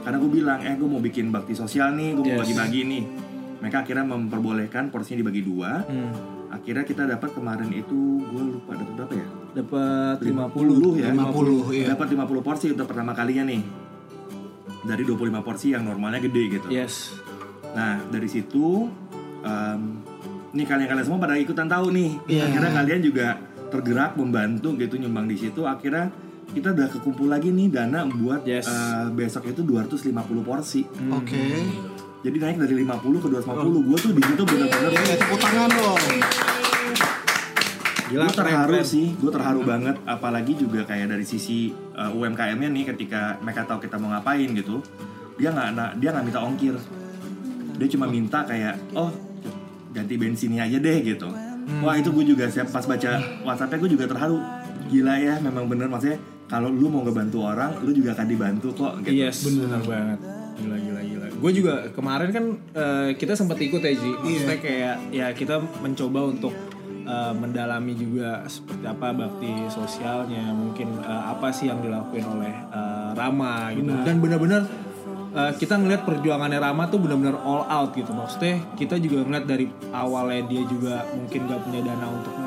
Karena 0.02 0.18
gue 0.18 0.32
bilang 0.32 0.60
eh 0.60 0.74
gue 0.74 0.90
mau 0.90 0.98
bikin 0.98 1.30
bakti 1.30 1.54
sosial 1.54 1.94
nih 1.94 2.12
gue 2.12 2.24
mau 2.24 2.34
Yes. 2.34 2.42
bagi-bagi 2.42 2.82
nih 2.84 3.04
mereka 3.62 3.78
akhirnya 3.80 4.04
memperbolehkan 4.04 4.90
porsinya 4.90 5.22
dibagi 5.22 5.42
dua 5.42 5.86
Hmm. 5.86 6.12
akhirnya 6.50 6.84
kita 6.84 7.06
dapat 7.06 7.30
kemarin 7.32 7.70
itu 7.70 8.00
gue 8.20 8.44
lupa 8.52 8.74
dapat 8.74 8.94
berapa 8.98 9.14
ya 9.16 9.28
Dapat 9.54 10.18
50 10.20 10.96
50 10.96 10.96
ya 10.98 11.12
50, 11.12 11.72
iya. 11.72 11.86
dapat 11.92 12.08
50 12.10 12.40
porsi 12.42 12.66
untuk 12.70 12.88
pertama 12.88 13.12
kalinya 13.12 13.44
nih 13.46 13.62
dari 14.82 15.04
25 15.04 15.16
porsi 15.42 15.72
yang 15.72 15.84
normalnya 15.84 16.20
gede 16.20 16.44
gitu 16.52 16.68
Yes. 16.68 17.14
nah 17.72 18.02
dari 18.04 18.26
situ 18.26 18.90
em, 19.42 19.82
nih 20.52 20.66
kalian-kalian 20.66 21.06
semua 21.06 21.20
pada 21.20 21.36
ikutan 21.36 21.66
tahu 21.66 21.92
nih 21.92 22.12
Iya. 22.28 22.44
akhirnya 22.46 22.72
kalian 22.74 23.02
juga 23.02 23.28
tergerak 23.70 24.12
membantu 24.14 24.76
gitu 24.76 24.98
nyumbang 24.98 25.24
di 25.26 25.38
situ 25.38 25.64
akhirnya 25.64 26.12
kita 26.52 26.76
udah 26.76 26.88
kekumpul 26.90 27.28
lagi 27.28 27.48
nih 27.48 27.70
dana 27.70 28.04
buat 28.04 28.44
Yes. 28.44 28.68
eh, 28.68 29.08
besok 29.10 29.48
itu 29.48 29.62
250 29.62 30.12
porsi 30.42 30.84
Oke. 31.10 31.40
Jadi 32.22 32.38
naik 32.38 32.58
dari 32.62 32.74
50 32.86 33.02
ke 33.18 33.28
250 33.34 33.88
gue 33.90 33.98
tuh 33.98 34.12
di 34.14 34.22
situ 34.22 34.44
bener-bener 34.46 34.92
Oke, 34.94 35.14
tepuk 35.18 35.40
tangan 35.42 35.70
dong. 35.74 36.02
Gila, 38.12 38.28
gue 38.28 38.36
terharu 38.36 38.76
keren, 38.76 38.86
sih, 38.86 39.06
gue 39.16 39.32
terharu 39.32 39.62
banget. 39.64 39.96
Apalagi 40.04 40.54
juga 40.60 40.84
kayak 40.84 41.16
dari 41.16 41.26
sisi 41.26 41.72
uh, 41.96 42.12
UMKM-nya 42.12 42.70
nih, 42.70 42.84
ketika 42.94 43.40
mereka 43.40 43.64
tahu 43.64 43.82
kita 43.88 43.96
mau 43.98 44.12
ngapain 44.12 44.52
gitu, 44.52 44.84
dia 45.40 45.50
nggak 45.50 45.98
dia 45.98 46.10
nggak 46.12 46.26
minta 46.28 46.40
ongkir, 46.44 46.76
dia 47.80 47.88
cuma 47.88 48.06
minta 48.12 48.44
kayak, 48.44 48.76
oh 48.94 49.10
ganti 49.96 50.20
bensinnya 50.20 50.68
aja 50.68 50.78
deh 50.78 50.98
gitu. 51.02 51.32
Wah 51.82 51.96
itu 51.96 52.12
gue 52.12 52.26
juga 52.36 52.52
siap 52.52 52.68
pas 52.68 52.84
baca 52.84 53.12
WhatsAppnya 53.48 53.80
gue 53.80 53.92
juga 53.96 54.06
terharu. 54.12 54.44
Gila 54.92 55.16
ya, 55.16 55.40
memang 55.40 55.72
bener 55.72 55.88
maksudnya 55.88 56.20
kalau 56.52 56.68
lu 56.68 56.92
mau 56.92 57.08
ngebantu 57.08 57.48
orang, 57.48 57.80
lu 57.80 57.96
juga 57.96 58.12
akan 58.12 58.28
dibantu 58.28 58.76
kok. 58.76 59.00
Gitu. 59.08 59.24
Yes, 59.24 59.48
benar 59.48 59.80
banget. 59.88 60.20
Gila 60.60 60.78
gila. 60.84 60.91
Gue 61.42 61.52
juga 61.58 61.90
kemarin 61.90 62.30
kan 62.30 62.46
eh, 62.78 63.10
kita 63.18 63.34
sempat 63.34 63.58
ikut 63.58 63.82
ya 63.82 63.98
Ji. 63.98 64.12
Maksudnya 64.14 64.60
kayak 64.62 64.96
ya 65.10 65.28
kita 65.34 65.58
mencoba 65.82 66.30
untuk 66.30 66.54
eh, 67.02 67.34
mendalami 67.34 67.98
juga 67.98 68.46
seperti 68.46 68.86
apa 68.86 69.10
bakti 69.10 69.50
sosialnya, 69.74 70.54
mungkin 70.54 71.02
eh, 71.02 71.24
apa 71.34 71.50
sih 71.50 71.74
yang 71.74 71.82
dilakuin 71.82 72.30
oleh 72.30 72.54
eh, 72.54 73.10
Rama 73.18 73.74
gitu. 73.74 73.90
Dan 74.06 74.22
benar-benar 74.22 74.70
eh, 75.34 75.52
kita 75.58 75.82
ngelihat 75.82 76.06
perjuangannya 76.06 76.62
Rama 76.62 76.86
tuh 76.94 77.02
benar-benar 77.02 77.42
all 77.42 77.66
out 77.66 77.98
gitu. 77.98 78.14
Maksudnya 78.14 78.62
kita 78.78 79.02
juga 79.02 79.26
ngeliat 79.26 79.46
dari 79.50 79.66
awalnya 79.90 80.46
dia 80.46 80.62
juga 80.70 81.10
mungkin 81.18 81.50
gak 81.50 81.62
punya 81.66 81.82
dana 81.82 82.06
untuk 82.06 82.38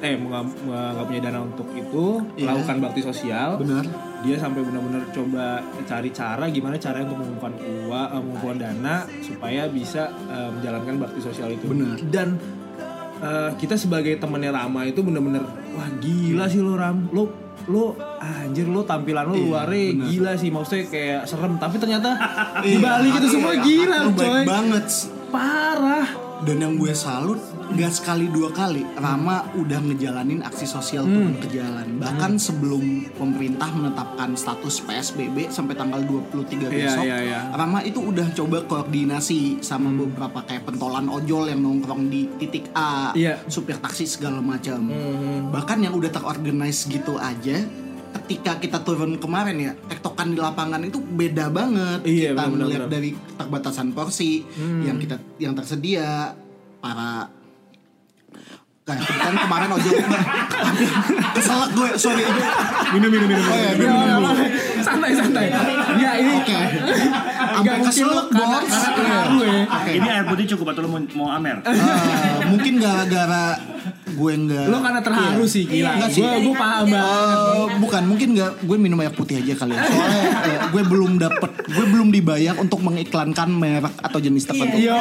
eh 0.00 0.16
nggak 0.16 1.04
punya 1.04 1.20
dana 1.20 1.40
untuk 1.42 1.68
itu 1.70 2.04
Iya. 2.34 2.48
melakukan 2.48 2.76
bakti 2.80 3.00
sosial 3.00 3.56
Benar. 3.56 3.84
dia 4.20 4.36
sampai 4.36 4.60
benar-benar 4.60 5.04
coba 5.10 5.44
cari 5.82 6.08
cara 6.10 6.44
gimana 6.46 6.74
caranya 6.74 7.04
untuk 7.06 7.20
mengumpulkan 7.20 7.54
uang, 7.60 8.08
eh, 8.08 8.20
mengumpulkan 8.20 8.58
dana 8.58 8.94
supaya 9.20 9.62
bisa 9.66 10.02
eh, 10.26 10.48
menjalankan 10.50 10.94
bakti 10.98 11.20
sosial 11.20 11.48
itu. 11.50 11.64
Benar. 11.66 11.96
Dan 12.06 12.28
eh, 13.18 13.50
kita 13.54 13.74
sebagai 13.74 14.16
temannya 14.16 14.48
Rama 14.50 14.84
itu 14.84 15.00
benar-benar 15.00 15.44
wah 15.70 15.88
gila 15.98 16.44
sih 16.46 16.58
lo 16.58 16.74
Ram, 16.74 17.08
lo 17.10 17.24
lo 17.66 17.92
anjir 18.18 18.64
lo 18.64 18.82
tampilan 18.82 19.22
lo 19.22 19.34
Iya, 19.34 19.44
luarnya 19.46 19.84
gila 20.06 20.32
sih 20.34 20.48
maksudnya 20.48 20.84
kayak 20.86 21.20
serem 21.24 21.54
tapi 21.54 21.76
ternyata 21.76 22.16
Iya, 22.58 22.66
di 22.66 22.76
balik 22.78 23.12
itu 23.14 23.28
semua 23.30 23.52
hati- 23.52 23.62
gila 23.62 23.96
coy 24.10 24.42
banget. 24.42 24.86
parah 25.30 26.08
Dan 26.40 26.56
yang 26.64 26.74
gue 26.80 26.96
salut 26.96 27.36
nggak 27.70 27.92
sekali 27.92 28.26
dua 28.32 28.50
kali 28.50 28.82
Rama 28.96 29.46
udah 29.54 29.78
ngejalanin 29.78 30.40
aksi 30.40 30.64
sosial 30.64 31.04
turun 31.04 31.36
ke 31.36 31.52
jalan. 31.52 32.00
Bahkan 32.00 32.40
sebelum 32.40 33.12
pemerintah 33.14 33.68
menetapkan 33.70 34.32
status 34.34 34.80
PSBB 34.82 35.52
sampai 35.52 35.76
tanggal 35.76 36.00
23 36.00 36.66
Iya, 36.66 36.68
besok, 36.72 37.04
iya, 37.04 37.18
iya. 37.20 37.40
Rama 37.52 37.84
itu 37.84 38.00
udah 38.00 38.32
coba 38.32 38.64
koordinasi 38.64 39.60
sama 39.60 39.92
beberapa 39.92 40.40
kayak 40.48 40.64
pentolan 40.64 41.12
ojol 41.12 41.52
yang 41.52 41.60
nongkrong 41.60 42.08
di 42.08 42.26
titik 42.40 42.72
A, 42.72 43.12
Iya. 43.12 43.44
supir 43.46 43.76
taksi 43.76 44.08
segala 44.08 44.40
macam. 44.40 44.88
Hmm. 44.88 45.52
Bahkan 45.52 45.78
yang 45.84 45.92
udah 45.92 46.08
terorganize 46.08 46.88
gitu 46.88 47.20
aja 47.20 47.60
ketika 48.10 48.58
kita 48.58 48.78
turun 48.82 49.18
kemarin 49.18 49.56
ya 49.58 49.72
tektokan 49.86 50.34
di 50.34 50.38
lapangan 50.38 50.82
itu 50.82 50.98
beda 50.98 51.50
banget. 51.50 52.00
Iya, 52.06 52.34
kita 52.34 52.42
benar-benar, 52.42 52.66
melihat 52.66 52.86
dari 52.90 53.10
keterbatasan 53.14 53.88
porsi 53.94 54.42
yang 54.58 54.98
kita 54.98 55.16
yang 55.38 55.54
tersedia 55.54 56.34
para 56.80 57.39
kayak 58.92 59.00
kebetulan 59.00 59.36
kemarin 59.38 59.68
ojol 59.70 59.92
keselak 61.36 61.70
gue 61.70 61.88
sorry 61.96 62.24
Minum 62.90 63.06
minum 63.06 63.28
minum. 63.28 63.44
Oh, 63.44 63.54
iya, 63.54 63.70
minum, 63.72 63.94
minum, 63.94 64.18
minum. 64.18 64.34
minum. 64.34 64.50
santai 64.80 65.10
santai 65.12 65.46
ya 65.96 66.10
ini 66.16 66.30
oke 66.36 66.58
mungkin 67.52 67.80
keselak 67.84 68.26
bos 68.28 68.64
karena 68.64 68.90
terharu 68.92 69.38
ya. 69.40 69.58
Ini 69.90 70.08
air 70.08 70.24
putih 70.24 70.44
cukup 70.48 70.66
atau 70.70 70.80
lo 70.80 70.88
mau, 70.88 71.00
mau 71.14 71.28
amer? 71.30 71.62
Eh, 71.62 71.76
mungkin 72.46 72.72
gara-gara 72.76 73.58
gue 74.10 74.32
nggak 74.40 74.64
lo 74.66 74.78
karena 74.80 75.00
terharu 75.00 75.40
Iya. 75.40 75.46
sih 75.48 75.62
gila 75.64 75.90
Nggak 75.94 76.10
sih. 76.10 76.20
gue 76.20 76.34
gue 76.42 76.54
paham 76.56 76.86
banget 76.88 77.28
Eh, 77.30 77.66
bukan 77.78 78.02
mungkin 78.04 78.28
nggak 78.32 78.50
gue 78.60 78.76
minum 78.76 78.98
air 78.98 79.12
putih 79.12 79.38
aja 79.38 79.54
kali 79.56 79.72
ya 79.72 79.82
soalnya 79.84 80.22
eh, 80.42 80.58
gue 80.68 80.82
belum 80.84 81.12
dapet 81.16 81.50
gue 81.64 81.84
belum 81.86 82.08
dibayar 82.10 82.54
untuk 82.56 82.80
mengiklankan 82.80 83.48
merek 83.48 83.94
atau 83.96 84.18
jenis 84.18 84.44
tertentu 84.44 84.76
yo 84.80 84.98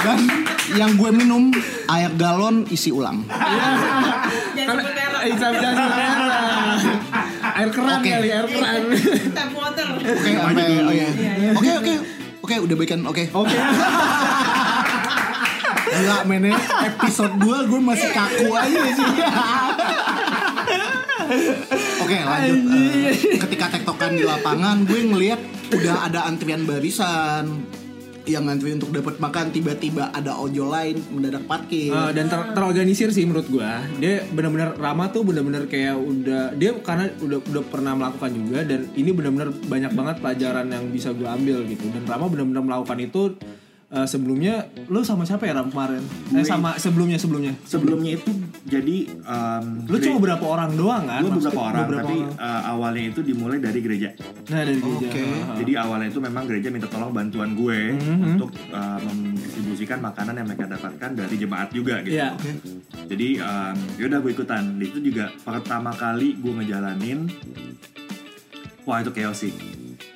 dan 0.00 0.20
yang 0.74 0.98
gue 0.98 1.10
minum 1.10 1.54
air 1.86 2.10
galon 2.14 2.66
isi 2.68 2.90
ulang. 2.90 3.22
Karena 4.68 4.82
eh. 5.24 5.32
Air 7.54 7.70
keran 7.70 8.02
Oke. 8.02 8.10
kali, 8.10 8.28
air 8.28 8.46
keran. 8.50 8.82
tap 9.30 9.50
water. 9.54 9.88
Oke 9.94 10.30
sampai 10.34 10.66
oh 10.82 10.92
ya 10.92 11.06
oke. 11.54 11.94
Oke 12.42 12.52
oke. 12.52 12.54
Udah 12.66 12.76
baikan 12.76 13.00
oke. 13.06 13.24
Oke. 13.30 13.56
Gila 15.94 16.26
men 16.26 16.50
ya, 16.50 16.58
episode 16.90 17.38
2 17.38 17.70
gue 17.70 17.80
masih 17.80 18.10
kaku 18.10 18.50
aja 18.50 18.82
sih. 18.90 19.06
Oke 22.04 22.18
lanjut 22.20 22.58
Eh, 22.68 23.40
Ketika 23.40 23.72
tektokan 23.72 24.12
di 24.12 24.28
lapangan 24.28 24.84
Gue 24.84 25.08
ngelihat 25.08 25.40
udah 25.72 26.04
ada 26.04 26.28
antrian 26.28 26.68
barisan 26.68 27.64
Yang 28.24 28.42
ngantri 28.44 28.70
untuk 28.72 28.90
dapat 28.90 29.14
makan 29.18 29.52
Tiba-tiba 29.52 30.08
ada 30.08 30.34
ojol 30.34 30.68
lain 30.68 30.96
mendadak 31.12 31.44
parkir 31.44 31.92
Eh, 31.92 32.10
dan 32.12 32.26
ter- 32.26 32.52
terorganisir 32.52 33.08
sih 33.10 33.22
menurut 33.22 33.46
gua. 33.46 33.84
Dia 33.96 34.24
benar-benar 34.26 34.74
Rama 34.74 35.08
tuh 35.08 35.22
benar-benar 35.22 35.66
kayak 35.66 35.94
udah 35.94 36.52
dia 36.54 36.72
karena 36.80 37.12
udah 37.18 37.38
udah 37.44 37.62
pernah 37.64 37.92
melakukan 37.94 38.32
juga 38.32 38.64
dan 38.64 38.88
ini 38.94 39.10
benar-benar 39.10 39.52
banyak 39.64 39.92
banget 39.92 40.16
pelajaran 40.18 40.66
yang 40.68 40.84
bisa 40.88 41.12
gua 41.12 41.36
ambil 41.36 41.62
gitu. 41.64 41.84
Dan 41.88 42.04
Rama 42.04 42.26
benar-benar 42.26 42.62
melakukan 42.62 42.98
itu 42.98 43.22
eh, 43.86 44.06
sebelumnya 44.06 44.54
lu 44.86 45.00
sama 45.00 45.22
siapa 45.22 45.44
ya 45.44 45.54
Ram 45.54 45.68
kemarin? 45.68 46.00
Eh 46.30 46.38
Gue- 46.38 46.44
sama 46.44 46.76
sebelumnya 46.76 47.16
sebelumnya. 47.16 47.52
Sebelumnya 47.62 48.10
itu 48.14 48.30
jadi 48.64 48.96
um, 49.20 49.84
Lu 49.84 49.96
cuma 49.98 50.16
berapa 50.18 50.40
orang 50.42 50.70
doang 50.72 51.04
kan? 51.04 51.20
gue 51.20 51.32
beberapa 51.32 51.60
orang, 51.62 51.84
beberapa 51.84 52.00
tapi 52.02 52.16
orang. 52.18 52.36
uh, 52.38 52.62
awalnya 52.66 53.04
itu 53.06 53.20
dimulai 53.20 53.58
dari 53.58 53.78
gereja. 53.78 54.08
Nah 54.46 54.60
dari 54.62 54.78
gereja. 54.78 55.06
Oke. 55.06 55.22
Ah. 55.22 55.56
Jadi 55.56 55.72
awalnya 55.74 56.08
itu 56.08 56.18
memang 56.18 56.44
gereja 56.44 56.68
minta 56.68 56.86
tolong 56.86 57.10
bantuan 57.10 57.52
gue 57.52 57.78
Mhm. 57.92 58.24
untuk 58.34 58.50
uh, 58.70 58.98
mendistribusikan 59.00 59.98
makanan 60.00 60.34
yang 60.34 60.46
mereka 60.46 60.64
dapatkan 60.66 61.10
dari 61.14 61.34
jemaat 61.34 61.68
juga 61.70 62.00
gitu. 62.00 62.14
Iya. 62.14 62.32
Jadi 63.04 63.28
um, 63.38 63.76
yaudah 63.96 64.18
gue 64.18 64.32
ikutan. 64.32 64.62
Itu 64.78 64.98
juga 64.98 65.28
pertama 65.38 65.92
kali 65.92 66.34
gue 66.34 66.52
ngejalanin, 66.54 67.28
wah 68.82 68.98
itu 68.98 69.12
chaos 69.12 69.38
sih. 69.38 69.52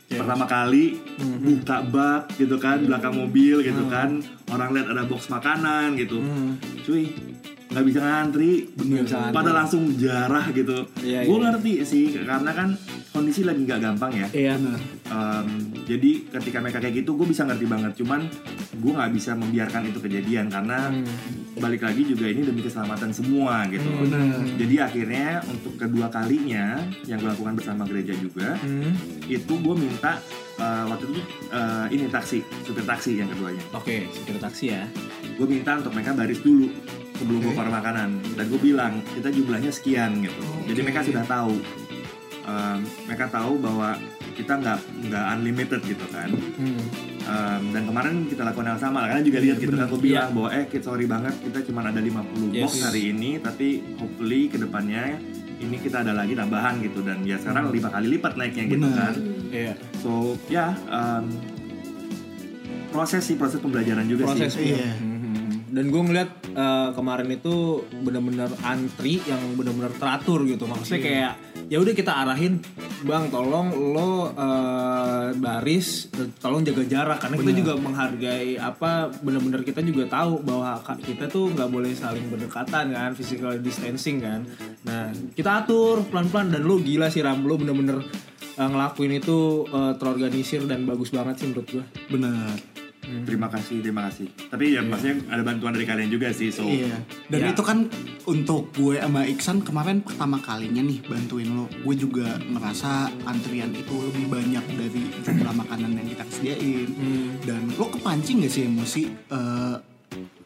Chaos. 0.08 0.24
Pertama 0.24 0.48
kali 0.48 0.96
Mhm. 1.20 1.38
buka 1.44 1.76
bak 1.84 2.32
gitu 2.40 2.56
kan, 2.56 2.80
belakang 2.80 3.12
mobil 3.12 3.60
gitu 3.60 3.84
kan, 3.92 4.24
orang 4.48 4.72
lihat 4.72 4.88
ada 4.88 5.04
box 5.04 5.28
makanan 5.28 6.00
gitu, 6.00 6.16
Mhm. 6.16 6.48
cuy 6.80 7.12
nggak 7.68 7.84
bisa 7.84 8.00
ngantri, 8.00 8.72
bisa 8.72 9.20
ngantri. 9.20 9.36
pada 9.36 9.50
langsung 9.52 9.92
jarah 10.00 10.48
gitu. 10.48 10.88
Iya, 11.04 11.28
gue 11.28 11.36
iya. 11.36 11.44
ngerti 11.52 11.72
sih 11.84 12.04
karena 12.24 12.56
kan 12.56 12.72
kondisi 13.12 13.44
lagi 13.44 13.68
nggak 13.68 13.80
gampang 13.84 14.12
ya. 14.16 14.28
Iya. 14.32 14.56
Um, 15.12 15.48
jadi 15.84 16.10
ketika 16.32 16.64
mereka 16.64 16.80
kayak 16.80 17.04
gitu 17.04 17.12
gue 17.12 17.28
bisa 17.28 17.44
ngerti 17.44 17.68
banget 17.68 17.92
cuman 18.00 18.24
gue 18.78 18.92
nggak 18.94 19.10
bisa 19.10 19.34
membiarkan 19.34 19.90
itu 19.90 19.98
kejadian 19.98 20.46
karena 20.48 20.88
balik 21.58 21.82
lagi 21.82 22.06
juga 22.06 22.30
ini 22.30 22.46
demi 22.46 22.62
keselamatan 22.62 23.10
semua 23.10 23.66
gitu 23.66 23.82
loh. 23.90 24.06
Jadi 24.54 24.74
akhirnya 24.78 25.42
untuk 25.42 25.74
kedua 25.74 26.06
kalinya 26.06 26.78
yang 27.04 27.18
gue 27.18 27.28
lakukan 27.28 27.58
bersama 27.58 27.82
gereja 27.84 28.14
juga 28.14 28.54
Hmm. 28.58 28.94
itu 29.26 29.54
gue 29.58 29.74
minta 29.74 30.22
uh, 30.56 30.84
waktu 30.88 31.10
itu 31.10 31.20
uh, 31.50 31.86
ini 31.90 32.06
taksi 32.08 32.38
supir 32.62 32.86
taksi 32.86 33.18
yang 33.18 33.26
keduanya. 33.28 33.60
Oke, 33.74 34.06
supir 34.14 34.38
taksi 34.38 34.70
ya. 34.70 34.86
Gue 35.34 35.46
minta 35.50 35.78
untuk 35.78 35.92
mereka 35.92 36.14
baris 36.14 36.38
dulu 36.38 36.70
sebelum 37.18 37.42
gue 37.42 37.52
keluar 37.52 37.70
makanan 37.70 38.14
dan 38.38 38.44
gue 38.46 38.60
bilang 38.62 39.02
kita 39.14 39.28
jumlahnya 39.28 39.74
sekian 39.74 40.22
gitu. 40.22 40.42
Jadi 40.70 40.78
mereka 40.80 41.02
sudah 41.02 41.26
tahu. 41.26 41.58
Um, 42.48 42.80
mereka 43.04 43.28
tahu 43.28 43.60
bahwa 43.60 43.98
kita 44.38 44.54
nggak 44.54 44.78
nggak 45.10 45.24
unlimited 45.34 45.80
gitu 45.82 46.06
kan. 46.08 46.30
Hmm. 46.30 46.80
Um, 47.28 47.62
dan 47.74 47.82
kemarin 47.84 48.14
kita 48.24 48.40
lakukan 48.40 48.72
hal 48.72 48.78
sama 48.78 49.04
karena 49.04 49.20
juga 49.20 49.38
lihat 49.42 49.58
gitu 49.58 49.74
kan 49.74 49.84
gue 49.84 50.00
bilang 50.00 50.32
bahwa 50.32 50.48
eh 50.48 50.64
sorry 50.80 51.04
banget 51.04 51.34
kita 51.42 51.60
cuma 51.60 51.84
ada 51.84 52.00
50 52.00 52.56
box 52.56 52.72
Yes. 52.72 52.88
hari 52.88 53.12
ini 53.12 53.36
tapi 53.36 53.84
hopefully 54.00 54.48
ke 54.48 54.56
depannya 54.56 55.20
ini 55.58 55.76
kita 55.76 56.00
ada 56.00 56.16
lagi 56.16 56.32
tambahan 56.32 56.80
gitu 56.80 57.04
dan 57.04 57.20
ya 57.28 57.36
sekarang 57.36 57.68
lima 57.68 57.92
kali 57.92 58.16
lipat 58.16 58.32
naiknya 58.32 58.64
gitu 58.64 58.80
Benar. 58.80 59.12
kan 59.12 59.14
Iya. 59.52 59.72
so 60.00 60.40
ya 60.48 60.72
um, 60.88 61.28
proses 62.88 63.20
sih 63.22 63.36
proses 63.36 63.60
pembelajaran 63.60 64.08
juga 64.08 64.24
Proses 64.24 64.56
sih 64.56 64.72
Iya. 64.72 64.96
Mhm. 64.96 65.28
Dan 65.68 65.92
gue 65.92 66.00
ngeliat 66.00 66.30
eh, 66.48 66.88
kemarin 66.90 67.28
itu 67.28 67.54
bener-bener 68.00 68.48
antri 68.64 69.20
yang 69.22 69.38
bener-bener 69.52 69.92
teratur 69.94 70.42
gitu. 70.42 70.64
Maksudnya 70.64 70.98
kayak 70.98 71.32
ya 71.68 71.76
udah 71.84 71.92
kita 71.92 72.12
arahin, 72.24 72.64
bang 73.04 73.28
tolong 73.28 73.68
lo 73.92 74.32
eh, 74.32 75.36
baris, 75.36 76.08
tolong 76.40 76.64
jaga 76.64 76.82
jarak 76.88 77.18
karena 77.20 77.36
kita 77.36 77.52
juga 77.52 77.72
menghargai 77.76 78.56
apa 78.56 79.12
bener-bener 79.20 79.60
kita 79.62 79.84
juga 79.84 80.08
tahu 80.08 80.40
bahwa 80.40 80.80
kita 81.04 81.28
tuh 81.28 81.52
nggak 81.52 81.68
boleh 81.68 81.92
saling 81.92 82.32
berdekatan 82.32 82.96
kan, 82.96 83.12
physical 83.12 83.52
distancing 83.60 84.24
kan. 84.24 84.48
Nah 84.88 85.12
kita 85.36 85.64
atur 85.64 86.08
pelan-pelan 86.08 86.56
dan 86.56 86.64
lo 86.64 86.80
gila 86.80 87.12
sih 87.12 87.20
Ram, 87.20 87.44
lo 87.44 87.60
bener-bener 87.60 88.00
eh, 88.56 88.68
ngelakuin 88.68 89.20
itu 89.20 89.68
eh, 89.68 89.92
terorganisir 90.00 90.64
dan 90.64 90.88
bagus 90.88 91.12
banget 91.12 91.44
sih 91.44 91.52
menurut 91.52 91.68
gue. 91.68 91.84
Bener. 93.08 93.24
terima 93.24 93.48
kasih 93.48 93.80
terima 93.80 94.02
kasih 94.06 94.28
tapi 94.46 94.64
ya 94.70 94.80
maksudnya 94.80 95.16
ada 95.26 95.40
bantuan 95.40 95.72
dari 95.72 95.82
kalian 95.82 96.08
juga 96.08 96.28
sih 96.30 96.48
so 96.48 96.62
Iya. 96.62 97.00
Dan 97.26 97.40
Ya. 97.40 97.48
itu 97.50 97.62
kan 97.62 97.88
untuk 98.24 98.68
gue 98.72 98.96
sama 98.96 99.24
Iksan 99.24 99.60
kemarin 99.60 100.00
pertama 100.00 100.36
kalinya 100.38 100.80
nih 100.80 101.00
bantuin 101.02 101.48
lo. 101.48 101.64
Gue 101.78 101.94
juga 101.94 102.36
ngerasa 102.38 102.90
antrian 103.24 103.68
itu 103.70 103.88
lebih 104.02 104.28
banyak 104.28 104.64
dari 104.70 105.02
jumlah 105.18 105.54
makanan 105.62 105.92
yang 105.94 106.06
kita 106.06 106.24
sediain. 106.28 106.88
Dan 107.40 107.72
lo 107.74 107.88
kepancing 107.88 108.44
gak 108.44 108.52
sih 108.52 108.64
emosi? 108.64 109.02
eh 109.08 109.76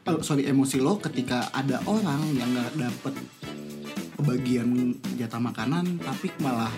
eh, 0.04 0.19
sorry 0.21 0.42
emosi 0.45 0.78
lo 0.78 0.99
ketika 0.99 1.50
ada 1.50 1.83
orang 1.85 2.23
yang 2.33 2.47
nggak 2.49 2.71
dapet 2.81 3.14
kebagian 4.14 4.69
jatah 5.16 5.38
makanan 5.40 5.99
tapi 5.99 6.31
malah 6.38 6.71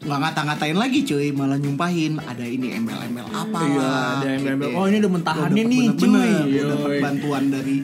nggak 0.00 0.18
ngata-ngatain 0.18 0.74
lagi 0.74 1.04
cuy 1.04 1.28
malah 1.30 1.60
nyumpahin 1.60 2.16
ada 2.18 2.40
ini 2.40 2.72
embel-embel 2.72 3.28
apa 3.28 3.58
Iya, 3.60 3.88
ada 4.16 4.26
yang 4.26 4.42
gitu. 4.42 4.52
embel, 4.56 4.68
oh 4.72 4.84
ini 4.88 4.96
ada 4.96 5.10
mentahannya 5.12 5.62
nih, 5.62 5.84
bener-bener, 5.92 6.16
cuy. 6.16 6.32
dapet 6.56 6.88
Yoi. 6.88 7.00
bantuan 7.04 7.44
dari 7.52 7.76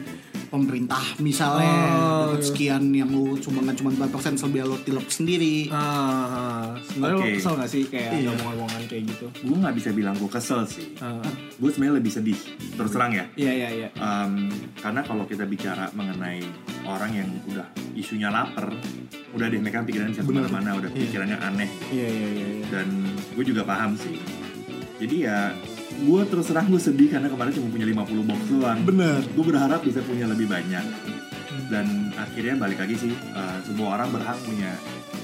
pemerintah 0.47 1.03
misalnya 1.17 1.75
Oh, 1.89 2.19
dapat 2.27 2.39
iya. 2.39 2.47
sekian 2.47 2.83
yang 2.89 3.07
lu 3.07 3.35
cuma 3.37 3.61
nggak 3.61 3.77
cuma 3.77 3.89
4% 3.93 4.09
persen 4.09 4.33
selebih 4.33 4.65
lo 4.65 4.77
tilep 4.77 5.07
sendiri 5.07 5.67
Ah, 5.69 6.73
sebenarnya 6.83 7.15
Oke. 7.15 7.23
lo 7.23 7.35
kesel 7.35 7.53
gak 7.55 7.69
sih 7.69 7.83
kayak 7.85 8.11
Iya. 8.13 8.29
ngomong-ngomongan 8.31 8.81
kayak 8.85 9.03
gitu? 9.07 9.25
gue 9.29 9.57
nggak 9.57 9.75
bisa 9.75 9.89
bilang 9.91 10.15
gue 10.15 10.27
kesel 10.27 10.61
sih 10.63 10.85
Ah, 10.97 11.21
gue 11.53 11.69
sebenarnya 11.69 11.95
lebih 11.97 12.11
sedih 12.11 12.39
terus 12.73 12.89
terang 12.89 13.11
ya 13.11 13.25
iya 13.35 13.51
iya 13.53 13.69
iya. 13.77 13.89
Um, 13.95 14.47
karena 14.75 15.01
kalau 15.01 15.23
kita 15.23 15.43
bicara 15.43 15.87
mengenai 15.91 16.41
orang 16.83 17.11
yang 17.13 17.29
udah 17.45 17.67
isunya 17.93 18.29
lapar, 18.29 18.71
udah 19.31 19.45
deh 19.45 19.57
mereka 19.57 19.81
pikirannya 19.81 20.13
bisa 20.13 20.21
ke 20.21 20.31
mana-mana, 20.31 20.69
udah 20.73 20.87
pikirannya 20.87 21.35
aneh 21.35 21.67
Iya 21.89 22.07
iya 22.07 22.27
iya. 22.29 22.47
iya. 22.53 22.65
dan 22.69 22.87
gue 23.33 23.43
juga 23.43 23.61
paham 23.63 23.93
sih. 23.93 24.15
Jadi 24.97 25.15
ya 25.23 25.51
gue 25.99 26.21
terus 26.25 26.45
terang 26.45 26.67
gue 26.67 26.77
sedih 26.77 27.09
karena 27.09 27.25
kemarin 27.25 27.51
cuma 27.51 27.67
punya 27.69 27.85
50 27.85 27.97
box 28.23 28.41
doang. 28.47 28.77
bener 28.83 29.19
Gue 29.27 29.45
berharap 29.45 29.81
bisa 29.81 29.99
punya 30.01 30.25
lebih 30.25 30.45
banyak 30.45 30.85
dan 31.67 31.85
akhirnya 32.15 32.55
balik 32.55 32.77
lagi 32.77 32.95
sih 32.97 33.13
uh, 33.29 33.57
semua 33.61 33.97
orang 33.97 34.07
berhak 34.09 34.39
punya 34.39 34.71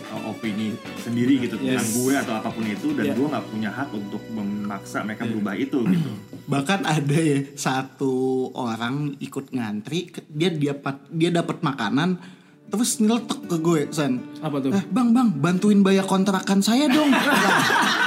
uh, 0.09 0.27
opini 0.27 0.73
sendiri 0.97 1.39
gitu 1.39 1.55
tentang 1.55 1.79
Yes. 1.79 1.95
gue 1.95 2.13
atau 2.17 2.33
apa 2.35 2.49
pun 2.49 2.65
itu 2.65 2.91
dan 2.91 3.05
Yeah. 3.05 3.15
gue 3.15 3.27
nggak 3.29 3.45
punya 3.47 3.69
hak 3.69 3.89
untuk 3.91 4.23
memaksa 4.27 5.01
mereka 5.01 5.23
berubah 5.23 5.55
itu 5.55 5.79
gitu. 5.93 6.11
bahkan 6.43 6.83
ada 6.83 7.15
ya 7.15 7.47
satu 7.53 8.11
orang 8.51 9.15
ikut 9.19 9.51
ngantri 9.51 10.11
dia 10.27 10.51
dapat 10.51 10.95
dia 11.07 11.31
dapat 11.31 11.61
makanan 11.61 12.19
terus 12.65 12.97
nyeletuk 12.97 13.45
ke 13.45 13.57
gue 13.59 13.81
san 13.89 14.19
Apa 14.41 14.57
tuh? 14.59 14.73
eh 14.73 14.83
bang 14.83 15.13
bang 15.13 15.29
bantuin 15.31 15.79
bayar 15.79 16.03
kontrakan 16.03 16.59
saya 16.59 16.89
dong 16.89 17.07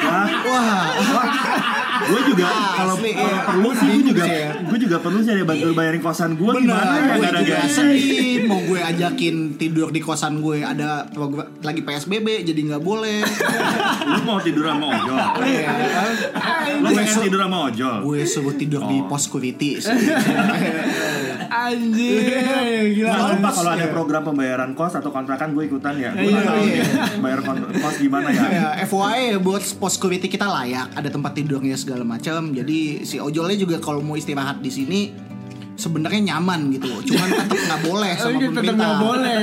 wah 0.00 0.76
gue 2.00 2.20
juga 2.32 2.48
kalau 2.74 2.94
Asli, 2.96 3.12
iya. 3.12 3.44
perlu 3.44 3.70
sih 3.76 3.86
gue 3.92 4.04
juga 4.08 4.24
ya. 4.24 4.50
gue 4.56 4.78
juga 4.80 4.96
perlu 4.98 5.18
sih 5.20 5.32
ada 5.36 5.44
bantu 5.44 5.66
bayarin 5.76 6.00
kosan 6.00 6.30
gue 6.34 6.52
gimana 6.58 6.92
ya 6.96 7.12
gue 7.12 7.26
ada 7.28 7.42
gaji 7.44 7.88
mau 8.48 8.60
gue 8.64 8.80
ajakin 8.80 9.36
tidur 9.54 9.92
di 9.92 10.00
kosan 10.00 10.40
gue 10.40 10.64
ada 10.64 11.04
lagi 11.60 11.84
psbb 11.84 12.42
jadi 12.42 12.60
nggak 12.72 12.82
boleh. 12.82 13.20
Lu 14.06 14.20
mau 14.24 14.40
tidur 14.40 14.64
sama 14.64 14.86
ojol? 14.90 15.16
Lu 16.82 16.88
Gue 16.88 16.96
pengen 16.96 17.16
tidur 17.20 17.40
sama 17.40 17.58
ojol? 17.68 17.96
Gue 18.02 18.20
suruh 18.24 18.56
tidur 18.56 18.82
di 18.88 18.96
Oh. 19.00 19.08
pos 19.08 19.28
security 19.28 19.76
Anjir, 21.50 22.30
gila. 22.94 23.10
Nggak 23.10 23.42
apa 23.42 23.50
kalau 23.50 23.70
ada 23.74 23.86
program 23.90 24.22
pembayaran 24.22 24.70
kos 24.72 24.94
atau 24.94 25.10
kontrakan 25.10 25.50
gue 25.50 25.66
ikutan 25.66 25.98
ya 25.98 26.14
gue 26.14 26.22
Iya, 26.22 26.30
nggak 26.30 26.46
tahu 26.46 26.62
iya. 26.62 26.84
bayar 27.18 27.40
kos 27.74 27.96
gimana 27.98 28.28
ya 28.30 28.44
ya, 28.46 28.68
FYI 28.86 29.42
buat 29.42 29.62
pos 29.76 29.98
security 29.98 30.30
kita 30.30 30.46
layak, 30.46 30.94
ada 30.94 31.10
tempat 31.10 31.34
tidurnya 31.34 31.74
segala 31.74 32.06
macam. 32.06 32.54
Jadi 32.54 33.02
si 33.02 33.18
ojolnya 33.18 33.58
juga 33.58 33.82
kalau 33.82 33.98
mau 33.98 34.14
istirahat 34.14 34.62
di 34.62 34.70
sini 34.70 35.00
sebenarnya 35.74 36.36
nyaman 36.36 36.70
gitu. 36.76 36.86
Cuman 37.08 37.28
tetap 37.40 37.56
nggak 37.56 37.80
boleh 37.82 38.12
sama 38.14 38.30
Tapi 38.30 38.36
tetap 38.38 38.52
pemerintah. 38.52 38.76
nggak 38.76 38.96
boleh. 39.00 39.40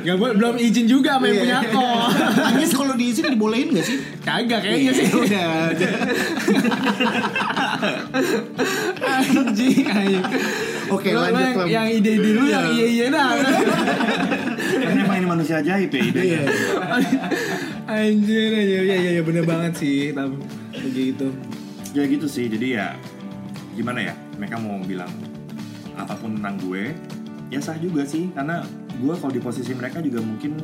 Nggak 0.00 0.16
boleh, 0.16 0.34
belum 0.40 0.54
izin 0.56 0.86
juga 0.88 1.10
sama 1.20 1.24
yang 1.28 1.38
punya 1.38 1.60
kos. 1.70 2.12
Anies 2.50 2.72
kalau 2.72 2.94
diizin 2.96 3.28
dibolehin 3.28 3.68
gak 3.76 3.84
sih? 3.84 3.96
Kagak 4.24 4.60
kayaknya 4.64 4.92
sih. 4.96 5.06
Udah. 5.12 5.70
Anjing, 9.06 9.86
anjing. 9.86 10.24
Oke 10.88 11.08
lo 11.10 11.20
lanjut 11.20 11.34
yang, 11.36 11.54
Lam. 11.56 11.66
yang 11.68 11.86
ide-ide 11.90 12.30
lu 12.30 12.42
yang 12.44 12.64
iya 12.70 12.86
iya 12.86 13.06
dah. 13.08 13.28
karena 14.76 15.00
emang 15.00 15.16
ini 15.16 15.26
manusia 15.28 15.58
ajaib 15.58 15.88
ya 15.88 16.02
idenya 16.04 16.40
Anjir, 17.86 18.50
anjir, 18.52 18.82
ya 18.84 18.96
ya 18.96 19.10
ya 19.12 19.22
bener 19.22 19.44
banget 19.44 19.72
sih, 19.76 20.10
tam 20.10 20.38
begitu. 20.72 21.30
ya 21.90 22.02
gitu 22.04 22.26
sih 22.26 22.46
jadi 22.46 22.66
ya 22.72 22.86
gimana 23.72 24.02
ya 24.02 24.14
mereka 24.34 24.56
mau 24.56 24.76
bilang 24.80 25.08
apa 25.94 26.12
pun 26.14 26.34
tentang 26.34 26.60
gue 26.60 26.92
ya 27.46 27.58
sah 27.58 27.76
juga 27.76 28.02
sih 28.02 28.28
karena 28.30 28.60
gue 28.92 29.14
kalau 29.14 29.30
di 29.30 29.38
posisi 29.38 29.72
mereka 29.72 29.98
juga 29.98 30.18
mungkin 30.18 30.60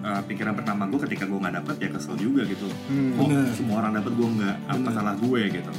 uh, 0.00 0.18
pikiran 0.20 0.50
pertama 0.52 0.86
gue 0.86 0.98
ketika 1.00 1.24
gue 1.24 1.36
nggak 1.36 1.56
dapet 1.58 1.76
ya 1.78 1.88
kesel 1.90 2.16
juga 2.16 2.42
gitu 2.42 2.66
Hmm, 2.88 3.14
kok 3.14 3.26
bener. 3.28 3.46
semua 3.52 3.76
orang 3.80 3.92
dapet 3.94 4.12
gue 4.12 4.28
nggak 4.34 4.56
apa 4.64 4.78
Bener. 4.80 4.92
salah 4.92 5.14
gue 5.16 5.40
gitu 5.52 5.72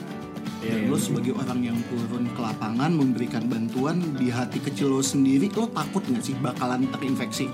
Dan 0.63 0.87
lo 0.87 0.95
sebagai 0.95 1.35
orang 1.35 1.59
yang 1.59 1.79
turun 1.91 2.31
ke 2.31 2.39
lapangan 2.39 2.95
memberikan 2.95 3.43
bantuan 3.51 3.99
di 4.15 4.31
hati 4.31 4.63
kecil 4.63 4.95
lo 4.95 5.03
sendiri, 5.03 5.51
lo 5.51 5.67
takut 5.67 6.03
nggak 6.07 6.23
sih 6.23 6.35
bakalan 6.39 6.87
terinfeksi? 6.87 7.51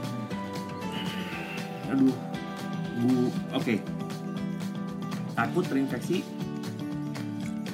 aduh 1.89 2.13
bu 3.01 3.33
oke. 3.57 3.75
Takut 5.33 5.63
terinfeksi? 5.65 6.21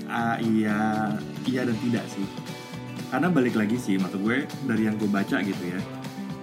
Ah, 0.08 0.39
iya 0.39 1.12
iya 1.43 1.62
dan 1.67 1.76
tidak 1.84 2.06
sih. 2.08 2.24
Karena 3.12 3.28
balik 3.28 3.60
lagi 3.60 3.76
sih 3.76 4.00
maksud 4.00 4.21
gue 4.24 4.48
dari 4.63 4.88
yang 4.88 4.95
gue 4.95 5.10
baca 5.10 5.43
gitu 5.43 5.63
ya. 5.65 5.82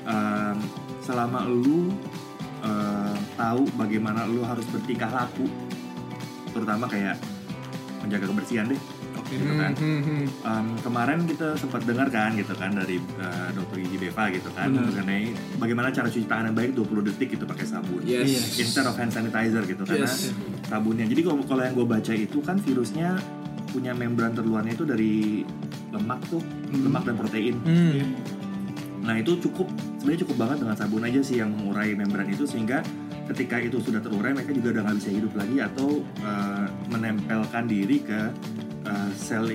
Em, 0.05 0.59
selama 1.01 1.47
lu 1.49 1.95
em, 2.61 3.17
tahu 3.39 3.65
bagaimana 3.79 4.29
lu 4.29 4.45
harus 4.45 4.67
bertingkah 4.69 5.09
laku 5.09 5.47
terutama 6.53 6.85
kayak 6.85 7.17
menjaga 8.03 8.27
kebersihan 8.27 8.67
deh 8.67 8.81
Oke. 9.15 9.33
gitu 9.33 9.55
kan 9.55 9.73
Hmm, 9.73 10.01
hmm, 10.01 10.03
hmm. 10.03 10.25
Um, 10.43 10.67
kemarin 10.79 11.19
kita 11.25 11.55
sempat 11.55 11.83
dengar 11.83 12.09
kan 12.09 12.35
gitu 12.35 12.53
kan 12.53 12.71
dari 12.73 12.99
uh, 13.17 13.49
dokter 13.51 13.81
Gigi 13.81 13.99
Beva 14.01 14.29
gitu 14.29 14.51
kan 14.51 14.69
mengenai 14.69 15.31
bagaimana 15.57 15.89
cara 15.89 16.07
cuci 16.07 16.27
tangan 16.27 16.51
yang 16.51 16.57
baik 16.59 16.71
20 16.75 17.09
detik 17.09 17.29
gitu 17.31 17.45
pakai 17.45 17.65
sabun 17.65 18.03
Yes. 18.03 18.59
instead 18.59 18.85
of 18.85 18.95
hand 18.95 19.11
sanitizer 19.11 19.63
gitu 19.63 19.83
karena 19.83 20.05
Yes. 20.05 20.35
sabunnya 20.65 21.07
jadi 21.07 21.21
kalau 21.23 21.41
kalau 21.43 21.63
yang 21.63 21.75
gue 21.75 21.87
baca 21.87 22.13
itu 22.13 22.39
kan 22.41 22.59
virusnya 22.59 23.17
punya 23.69 23.93
membran 23.93 24.33
terluarnya 24.33 24.75
itu 24.75 24.85
dari 24.85 25.47
lemak 25.89 26.21
tuh 26.27 26.43
lemak 26.71 27.05
dan 27.05 27.15
protein 27.15 27.57
Hmm. 27.63 28.13
nah 29.01 29.15
itu 29.15 29.35
cukup 29.41 29.67
sebenarnya 29.97 30.21
cukup 30.23 30.37
banget 30.39 30.57
dengan 30.61 30.77
sabun 30.77 31.03
aja 31.03 31.21
sih 31.21 31.37
yang 31.37 31.51
mengurai 31.51 31.93
membran 31.93 32.27
itu 32.27 32.45
sehingga 32.45 32.85
ketika 33.31 33.57
itu 33.59 33.79
sudah 33.79 34.01
terurai 34.01 34.33
mereka 34.33 34.51
juga 34.51 34.75
udah 34.75 34.83
nggak 34.85 34.97
bisa 34.99 35.11
hidup 35.11 35.33
lagi 35.33 35.57
atau 35.59 35.89
uh, 36.21 36.67
menempelkan 36.89 37.65
diri 37.67 38.03
ke 38.03 38.21
uh, 38.85 39.11
sel 39.15 39.47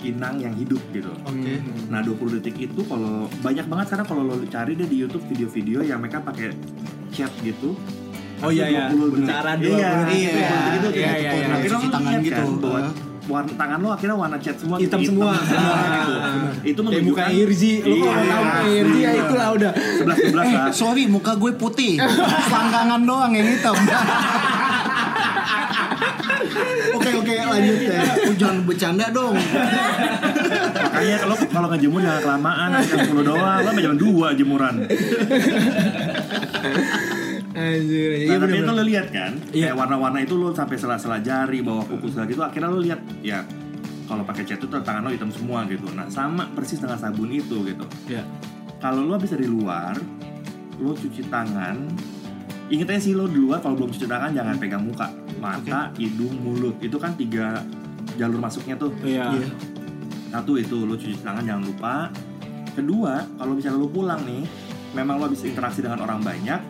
inang 0.00 0.36
yang 0.36 0.54
hidup 0.54 0.80
gitu. 0.90 1.12
Oke. 1.22 1.60
Nah 1.88 2.00
20 2.00 2.40
detik 2.40 2.56
itu 2.58 2.80
kalau 2.84 3.28
banyak 3.40 3.68
banget 3.68 3.86
sekarang 3.88 4.06
kalau 4.08 4.22
lo 4.24 4.36
cari 4.46 4.72
deh 4.72 4.88
di 4.88 4.96
YouTube 4.96 5.24
video-video 5.28 5.84
yang 5.84 6.00
mereka 6.00 6.20
pakai 6.20 6.56
chat 7.12 7.28
gitu. 7.40 7.76
Oh 8.40 8.48
iya 8.48 8.72
ya, 8.72 8.84
20 8.88 9.20
detik. 9.20 9.28
cara 9.28 9.52
20 9.52 9.68
Iya, 9.68 9.90
detik 10.00 10.16
iya, 10.16 10.30
itu 10.32 10.40
ya. 10.40 10.48
gitu, 10.72 10.88
Iya 10.88 10.96
kayak 10.96 11.16
iya 11.20 11.30
gitu. 11.30 11.36
iya. 11.36 11.46
Akhirnya 11.52 11.76
Cuci 11.76 11.84
lo 11.84 11.92
tangan 11.92 12.08
lihat 12.10 12.24
gitu. 12.24 12.40
kan, 12.40 12.48
bahwa 12.56 12.80
Heeh. 12.80 12.92
Warna 13.30 13.52
tangan 13.54 13.78
lo 13.78 13.88
akhirnya 13.90 14.16
warna 14.18 14.36
chat 14.36 14.58
semua 14.58 14.76
gitu, 14.76 14.90
Hitam 14.90 15.00
semua. 15.06 15.32
semua 15.38 15.74
gitu. 15.78 16.14
Itu 16.66 16.80
menunjukkan 16.82 17.06
buka 17.06 17.24
Irji, 17.30 17.72
lo 17.80 17.94
kalau 17.96 18.20
Iya. 18.20 18.28
tahu 18.28 18.44
Irji 18.68 18.98
ya 19.00 19.10
itulah 19.16 19.48
udah. 19.54 19.72
11 19.72 20.34
12 20.34 20.50
lah. 20.50 20.66
Sorry, 20.74 21.04
muka 21.06 21.32
gue 21.34 21.52
putih. 21.54 21.94
Selangkangan 22.44 23.00
doang 23.06 23.32
yang 23.32 23.46
hitam. 23.46 23.76
Oke 26.90 27.10
oke 27.14 27.32
lanjut 27.32 27.78
ya. 27.80 28.00
Lu 28.26 28.32
jangan 28.34 28.58
bercanda 28.64 29.06
dong. 29.10 29.36
Makanya 30.80 31.16
kalau 31.22 31.36
kalau 31.46 31.66
ngejemur 31.70 32.00
jangan 32.00 32.20
kelamaan, 32.20 32.68
jam 32.82 32.98
10 33.06 33.22
doang, 33.22 33.58
lo 33.62 33.70
jam 33.72 33.94
2 33.94 34.34
jemuran. 34.34 34.74
Anjir, 37.60 38.08
Nah, 38.10 38.18
iya 38.24 38.36
tapi 38.40 38.42
bener 38.48 38.64
itu 38.64 38.72
lo 38.72 38.84
lihat 38.88 39.06
kan, 39.12 39.32
Iya. 39.52 39.64
kayak 39.68 39.76
warna-warna 39.76 40.18
itu 40.24 40.34
lo 40.40 40.48
sampai 40.50 40.76
sela-sela 40.80 41.20
jari, 41.20 41.60
bawah 41.60 41.84
kuku 41.84 42.08
segala 42.08 42.26
gitu, 42.26 42.40
akhirnya 42.40 42.68
lo 42.72 42.80
lihat 42.80 43.00
ya 43.20 43.44
kalau 44.08 44.26
pakai 44.26 44.42
cat 44.42 44.58
itu 44.58 44.66
tangan 44.66 45.06
lo 45.06 45.14
hitam 45.14 45.30
semua 45.30 45.62
gitu. 45.70 45.86
Nah 45.94 46.10
sama 46.10 46.50
persis 46.50 46.82
dengan 46.82 46.98
sabun 46.98 47.30
itu 47.30 47.62
gitu. 47.62 47.84
Iya. 48.10 48.26
Kalau 48.82 49.06
lo 49.06 49.14
habis 49.14 49.30
dari 49.30 49.46
luar, 49.46 49.94
lo 50.82 50.90
cuci 50.96 51.30
tangan. 51.30 51.76
Ingat 52.70 52.86
aja 52.90 53.00
sih 53.02 53.14
lo 53.14 53.30
di 53.30 53.38
luar 53.38 53.62
kalau 53.62 53.78
belum 53.78 53.94
cuci 53.94 54.10
tangan 54.10 54.34
jangan 54.34 54.58
pegang 54.58 54.82
muka, 54.82 55.14
mata, 55.38 55.94
hidung, 55.94 56.42
mulut. 56.42 56.74
Itu 56.82 56.98
kan 56.98 57.14
tiga 57.14 57.62
jalur 58.18 58.42
masuknya 58.42 58.74
tuh. 58.74 58.90
Iya. 59.06 59.30
Iya. 59.30 59.48
Satu 60.34 60.58
itu 60.58 60.82
lo 60.82 60.98
cuci 60.98 61.14
tangan 61.22 61.46
jangan 61.46 61.62
lupa. 61.62 61.94
Kedua, 62.74 63.22
kalau 63.38 63.54
misalnya 63.54 63.78
lo 63.78 63.90
pulang 63.90 64.22
nih, 64.26 64.42
memang 64.94 65.22
lo 65.22 65.30
habis 65.30 65.42
interaksi 65.46 65.82
dengan 65.82 66.02
orang 66.02 66.18
banyak, 66.22 66.60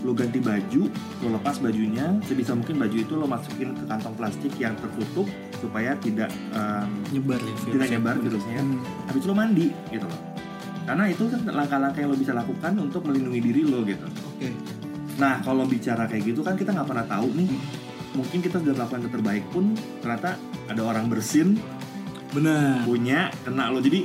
lo 0.00 0.16
ganti 0.16 0.40
baju, 0.40 0.88
lo 1.20 1.28
lepas 1.36 1.60
bajunya, 1.60 2.16
sebisa 2.24 2.56
mungkin 2.56 2.80
baju 2.80 2.96
itu 2.96 3.12
lo 3.16 3.26
masukin 3.28 3.76
ke 3.76 3.84
kantong 3.84 4.16
plastik 4.16 4.52
yang 4.56 4.72
tertutup 4.80 5.28
supaya 5.60 5.92
tidak 6.00 6.32
em, 6.56 6.88
Nyebar 7.12 7.40
ya. 7.40 7.54
tidak 7.68 7.88
nyebar 7.92 8.16
virusnya. 8.16 8.60
Hmm. 8.64 8.80
Habis 9.12 9.24
lo 9.28 9.34
mandi 9.36 9.68
gitu 9.92 10.06
loh. 10.08 10.20
Karena 10.88 11.04
itu 11.06 11.22
kan 11.28 11.40
langkah-langkah 11.44 12.00
yang 12.00 12.10
lo 12.10 12.18
bisa 12.18 12.32
lakukan 12.32 12.72
untuk 12.80 13.04
melindungi 13.04 13.40
diri 13.44 13.62
lo 13.68 13.84
gitu. 13.84 14.08
Oke. 14.08 14.48
Nah 15.20 15.44
kalau 15.44 15.68
bicara 15.68 16.08
kayak 16.08 16.32
gitu 16.32 16.40
kan 16.40 16.56
kita 16.56 16.72
nggak 16.72 16.88
pernah 16.88 17.06
tahu 17.06 17.28
nih. 17.36 17.50
Mungkin 18.10 18.38
kita 18.42 18.58
sudah 18.58 18.74
melakukan 18.74 19.00
yang 19.06 19.12
terbaik 19.14 19.44
pun 19.54 19.64
ternyata 20.02 20.34
ada 20.66 20.82
orang 20.82 21.06
bersin 21.06 21.60
Benar. 22.34 22.82
punya 22.86 23.30
kena 23.46 23.70
lo 23.70 23.78
jadi 23.78 24.02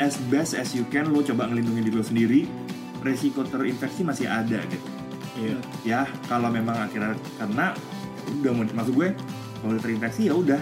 as 0.00 0.16
best 0.32 0.56
as 0.56 0.72
you 0.72 0.84
can 0.88 1.08
lo 1.08 1.20
coba 1.20 1.48
ngelindungin 1.48 1.84
diri 1.84 1.96
lo 1.96 2.04
sendiri 2.04 2.40
resiko 3.00 3.42
terinfeksi 3.42 4.02
masih 4.02 4.26
ada 4.26 4.60
gitu 4.64 4.88
Iya. 5.36 5.54
ya 5.84 6.00
kalau 6.26 6.50
memang 6.50 6.74
akhirnya 6.80 7.14
karena 7.38 7.70
udah 8.36 8.50
mau 8.52 8.66
maksud 8.66 8.90
gue 8.92 9.08
kalau 9.56 9.70
udah 9.70 9.82
terinfeksi 9.82 10.26
ya 10.26 10.34
udah 10.34 10.58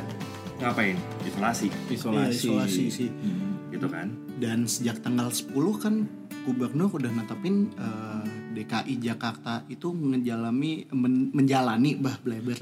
ngapain 0.59 0.97
isolasi 1.23 1.69
Iya, 1.69 1.81
Isolasi. 1.91 2.33
isolasi 2.39 2.83
sih. 2.89 3.09
gitu 3.69 3.89
kan 3.89 4.13
Dan 4.37 4.65
sejak 4.65 5.01
tanggal 5.01 5.29
10 5.29 5.49
kan 5.77 6.05
gubernur 6.45 6.93
udah 6.93 7.09
netapin 7.09 7.73
eh, 7.75 8.25
DKI 8.57 8.95
Jakarta 8.99 9.53
itu 9.67 9.93
menjalani 9.93 10.73
men- 10.91 11.29
menjalani 11.31 11.93
bah 11.95 12.17
bleber 12.19 12.57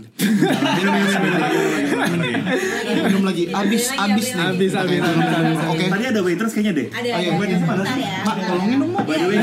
minum 3.00 3.22
lagi 3.22 3.44
abis 3.48 3.84
abis 3.92 4.26
nih 4.32 4.44
Abis, 4.44 4.72
abis, 4.74 5.00
abis, 5.00 5.28
abis. 5.30 5.58
oke 5.68 5.84
tadi 5.88 6.04
ada 6.04 6.20
waitress 6.20 6.52
kayaknya 6.52 6.72
deh 6.74 6.86
Ada 6.88 6.98
Oh, 7.04 7.14
iya. 7.14 7.30
ada. 7.30 7.38
Waitress 7.38 7.62
mana 7.62 7.82
sih? 7.84 8.04
mak 8.20 8.36
tolongin 8.40 8.76
dong 8.76 8.90
mak 8.90 9.04
by 9.04 9.14
the 9.14 9.26
way 9.26 9.38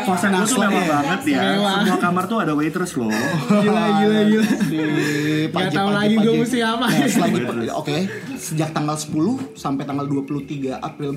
kosan 0.00 0.30
gue 0.30 0.46
tuh 0.46 0.56
Nah, 0.58 0.68
mewah 0.68 0.84
banget 0.88 1.20
ya 1.28 1.40
semua 1.58 1.98
kamar 1.98 2.24
tuh 2.26 2.38
ada 2.38 2.52
waitress 2.54 2.92
loh 2.94 3.10
Gila 3.10 3.82
gila 3.98 4.20
gila. 4.24 4.46
Di 4.68 4.78
Gak 5.48 5.70
tahu 5.70 5.90
lagi 5.90 6.14
gue 6.16 6.34
mesti 6.38 6.58
apa. 6.60 6.86
Nah, 6.88 7.74
oke 7.74 7.96
sejak 8.36 8.70
tanggal 8.70 8.94
10 8.94 9.12
sampai 9.54 9.82
tanggal 9.82 10.06
23 10.06 10.78
April 10.78 11.12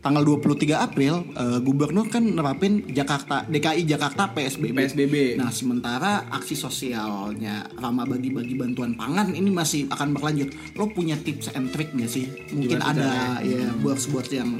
tanggal 0.00 0.24
23 0.24 0.56
April 0.72 1.28
eh, 1.30 1.60
gubernur 1.60 2.08
kan 2.08 2.24
nerapin 2.24 2.88
Jakarta 2.88 3.44
DKI 3.44 3.84
Jakarta 3.84 4.32
PSBB. 4.32 4.72
PSBB. 4.72 5.14
Nah, 5.36 5.52
sementara 5.52 6.24
aksi 6.26 6.56
sosialnya 6.56 7.68
Rama 7.76 8.04
bagi-bagi 8.04 8.56
bantuan 8.56 8.96
pangan 8.96 9.30
ini 9.30 9.52
masih 9.52 9.86
akan 9.88 10.16
berlanjut. 10.16 10.48
Lo 10.74 10.88
punya 10.88 11.14
tips 11.14 11.52
and 11.52 11.68
trick 11.68 11.92
nggak 11.92 12.08
sih? 12.08 12.26
Mungkin 12.50 12.80
Gimana 12.80 12.90
ada 12.90 13.10
ya 13.44 13.68
buat-buat 13.76 14.26
yang 14.30 14.56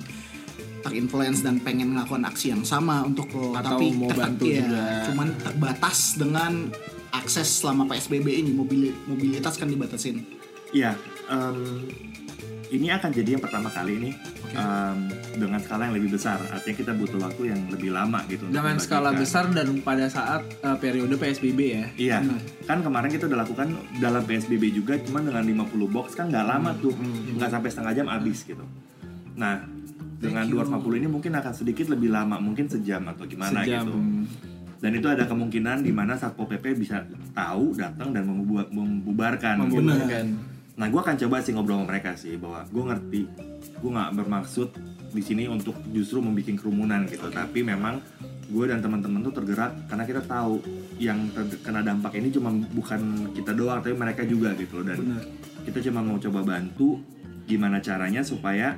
terinfluence 0.81 1.41
dan 1.41 1.61
pengen 1.61 1.93
ngelakuin 1.93 2.25
aksi 2.25 2.53
yang 2.53 2.65
sama 2.65 3.05
untuk 3.05 3.29
lo 3.33 3.53
Atau 3.53 3.77
tapi 3.77 3.93
mau 3.93 4.09
ter- 4.09 4.17
bantu 4.17 4.45
iya, 4.49 4.65
juga. 4.65 4.85
cuman 5.13 5.29
terbatas 5.37 5.99
dengan 6.17 6.53
akses 7.13 7.61
selama 7.61 7.85
PSBB 7.85 8.33
ini 8.33 8.51
mobili- 8.51 8.97
mobilitas 9.05 9.61
kan 9.61 9.69
dibatasin. 9.69 10.25
Iya, 10.73 10.97
em, 11.29 11.85
ini 12.71 12.89
akan 12.89 13.11
jadi 13.13 13.37
yang 13.37 13.43
pertama 13.43 13.69
kali 13.69 13.99
nih 13.99 14.15
em, 14.57 14.99
dengan 15.37 15.61
skala 15.63 15.87
yang 15.91 15.95
lebih 15.95 16.19
besar. 16.19 16.41
Artinya 16.51 16.77
kita 16.77 16.93
butuh 16.97 17.19
waktu 17.23 17.43
yang 17.55 17.61
lebih 17.71 17.91
lama 17.95 18.25
gitu. 18.27 18.49
Dengan 18.51 18.77
skala 18.83 19.15
besar 19.15 19.51
dan 19.55 19.79
pada 19.83 20.11
saat 20.11 20.43
uh, 20.63 20.77
periode 20.81 21.15
PSBB 21.15 21.61
ya. 21.61 21.85
Iya, 21.95 22.19
kan 22.67 22.83
kemarin 22.83 23.11
kita 23.13 23.31
udah 23.31 23.47
lakukan 23.47 23.69
dalam 24.03 24.23
PSBB 24.27 24.75
juga, 24.75 24.99
cuman 24.99 25.31
dengan 25.31 25.45
50 25.69 25.95
box 25.95 26.07
kan 26.19 26.27
nggak 26.31 26.47
lama 26.47 26.71
tuh, 26.79 26.95
nggak 27.37 27.51
sampai 27.51 27.69
setengah 27.71 27.93
jam 27.95 28.07
habis 28.11 28.43
gitu. 28.43 28.65
Nah, 29.39 29.63
dengan 30.21 30.45
250 30.45 31.01
ini 31.01 31.09
mungkin 31.09 31.33
akan 31.33 31.53
sedikit 31.57 31.89
lebih 31.89 32.13
lama, 32.13 32.37
mungkin 32.37 32.69
sejam 32.69 33.01
atau 33.09 33.25
gimana 33.25 33.65
Sejam. 33.65 33.85
gitu. 33.89 33.99
Dan 34.81 34.97
itu 34.97 35.09
ada 35.13 35.29
kemungkinan 35.29 35.85
di 35.85 35.93
mana 35.93 36.17
Satpol 36.17 36.49
PP 36.49 36.73
bisa 36.77 37.05
tahu, 37.37 37.77
datang 37.77 38.17
dan 38.17 38.25
membu- 38.25 38.69
membubarkan. 38.73 39.69
gitu. 39.69 39.81
Membubarkan. 39.81 40.25
Nah, 40.81 40.89
gue 40.89 41.01
akan 41.01 41.17
coba 41.21 41.37
sih 41.45 41.53
ngobrol 41.53 41.85
sama 41.85 41.93
mereka 41.93 42.17
sih 42.17 42.41
bahwa 42.41 42.65
gue 42.65 42.85
ngerti, 42.89 43.21
gue 43.61 43.91
nggak 43.93 44.11
bermaksud 44.17 44.69
di 45.11 45.23
sini 45.23 45.45
untuk 45.51 45.75
justru 45.91 46.23
membuat 46.23 46.55
kerumunan 46.59 47.07
gitu, 47.11 47.27
tapi 47.31 47.67
memang 47.67 47.99
gue 48.51 48.65
dan 48.67 48.83
teman-teman 48.83 49.23
tuh 49.23 49.35
tergerak 49.43 49.87
karena 49.87 50.05
kita 50.07 50.23
tahu 50.27 50.59
yang 50.99 51.31
terkena 51.31 51.87
dampak 51.87 52.19
ini 52.19 52.35
cuma 52.35 52.51
bukan 52.51 53.31
kita 53.35 53.55
doang, 53.55 53.83
tapi 53.83 53.95
mereka 53.95 54.23
juga 54.27 54.55
gitu 54.59 54.83
loh. 54.83 54.91
dan 54.91 54.99
kita 55.67 55.79
cuma 55.91 56.03
mau 56.03 56.19
coba 56.19 56.41
bantu 56.43 56.99
gimana 57.47 57.83
caranya 57.83 58.23
supaya 58.23 58.75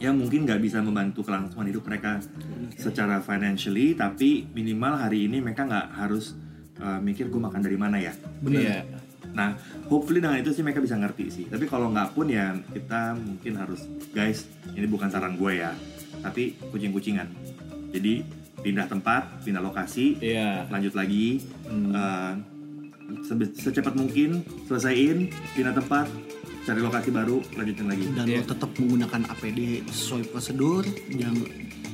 ya 0.00 0.10
mungkin 0.16 0.48
nggak 0.48 0.60
bisa 0.64 0.80
membantu 0.80 1.22
kelangsungan 1.22 1.68
hidup 1.68 1.84
mereka 1.86 2.18
secara 2.78 3.20
financially, 3.20 3.92
tapi 3.92 4.48
minimal 4.50 4.96
hari 4.96 5.28
ini 5.28 5.44
mereka 5.44 5.68
nggak 5.68 5.86
harus 5.94 6.34
uh, 6.80 6.98
mikir 6.98 7.28
gue 7.28 7.40
makan 7.40 7.60
dari 7.60 7.76
mana 7.76 8.00
ya. 8.00 8.14
Iya. 8.46 8.99
Nah, 9.30 9.54
hopefully 9.86 10.18
dengan 10.18 10.38
itu 10.38 10.50
sih 10.50 10.62
mereka 10.62 10.82
bisa 10.82 10.98
ngerti 10.98 11.24
sih. 11.30 11.44
Tapi 11.46 11.64
kalau 11.66 11.90
nggak 11.90 12.12
pun 12.12 12.26
ya 12.26 12.54
kita 12.72 13.14
mungkin 13.14 13.52
harus, 13.56 13.86
guys, 14.10 14.46
ini 14.74 14.86
bukan 14.86 15.08
saran 15.08 15.38
gue 15.38 15.62
ya, 15.62 15.70
tapi 16.20 16.58
kucing-kucingan. 16.70 17.28
Jadi 17.90 18.22
pindah 18.60 18.86
tempat, 18.86 19.40
pindah 19.40 19.62
lokasi, 19.62 20.20
Iya. 20.20 20.68
lanjut 20.68 20.94
lagi, 20.94 21.40
eh, 21.66 22.32
sebe- 23.24 23.54
secepat 23.56 23.94
mungkin 23.96 24.44
selesaiin, 24.66 25.30
pindah 25.56 25.74
tempat, 25.74 26.06
cari 26.62 26.80
lokasi 26.84 27.08
baru, 27.10 27.40
lanjutin 27.56 27.86
lagi. 27.88 28.04
Dan 28.12 28.26
Iya. 28.28 28.44
lo 28.44 28.44
tetap 28.46 28.70
menggunakan 28.76 29.20
APD 29.32 29.82
sesuai 29.88 30.28
prosedur 30.30 30.84
yang 31.08 31.34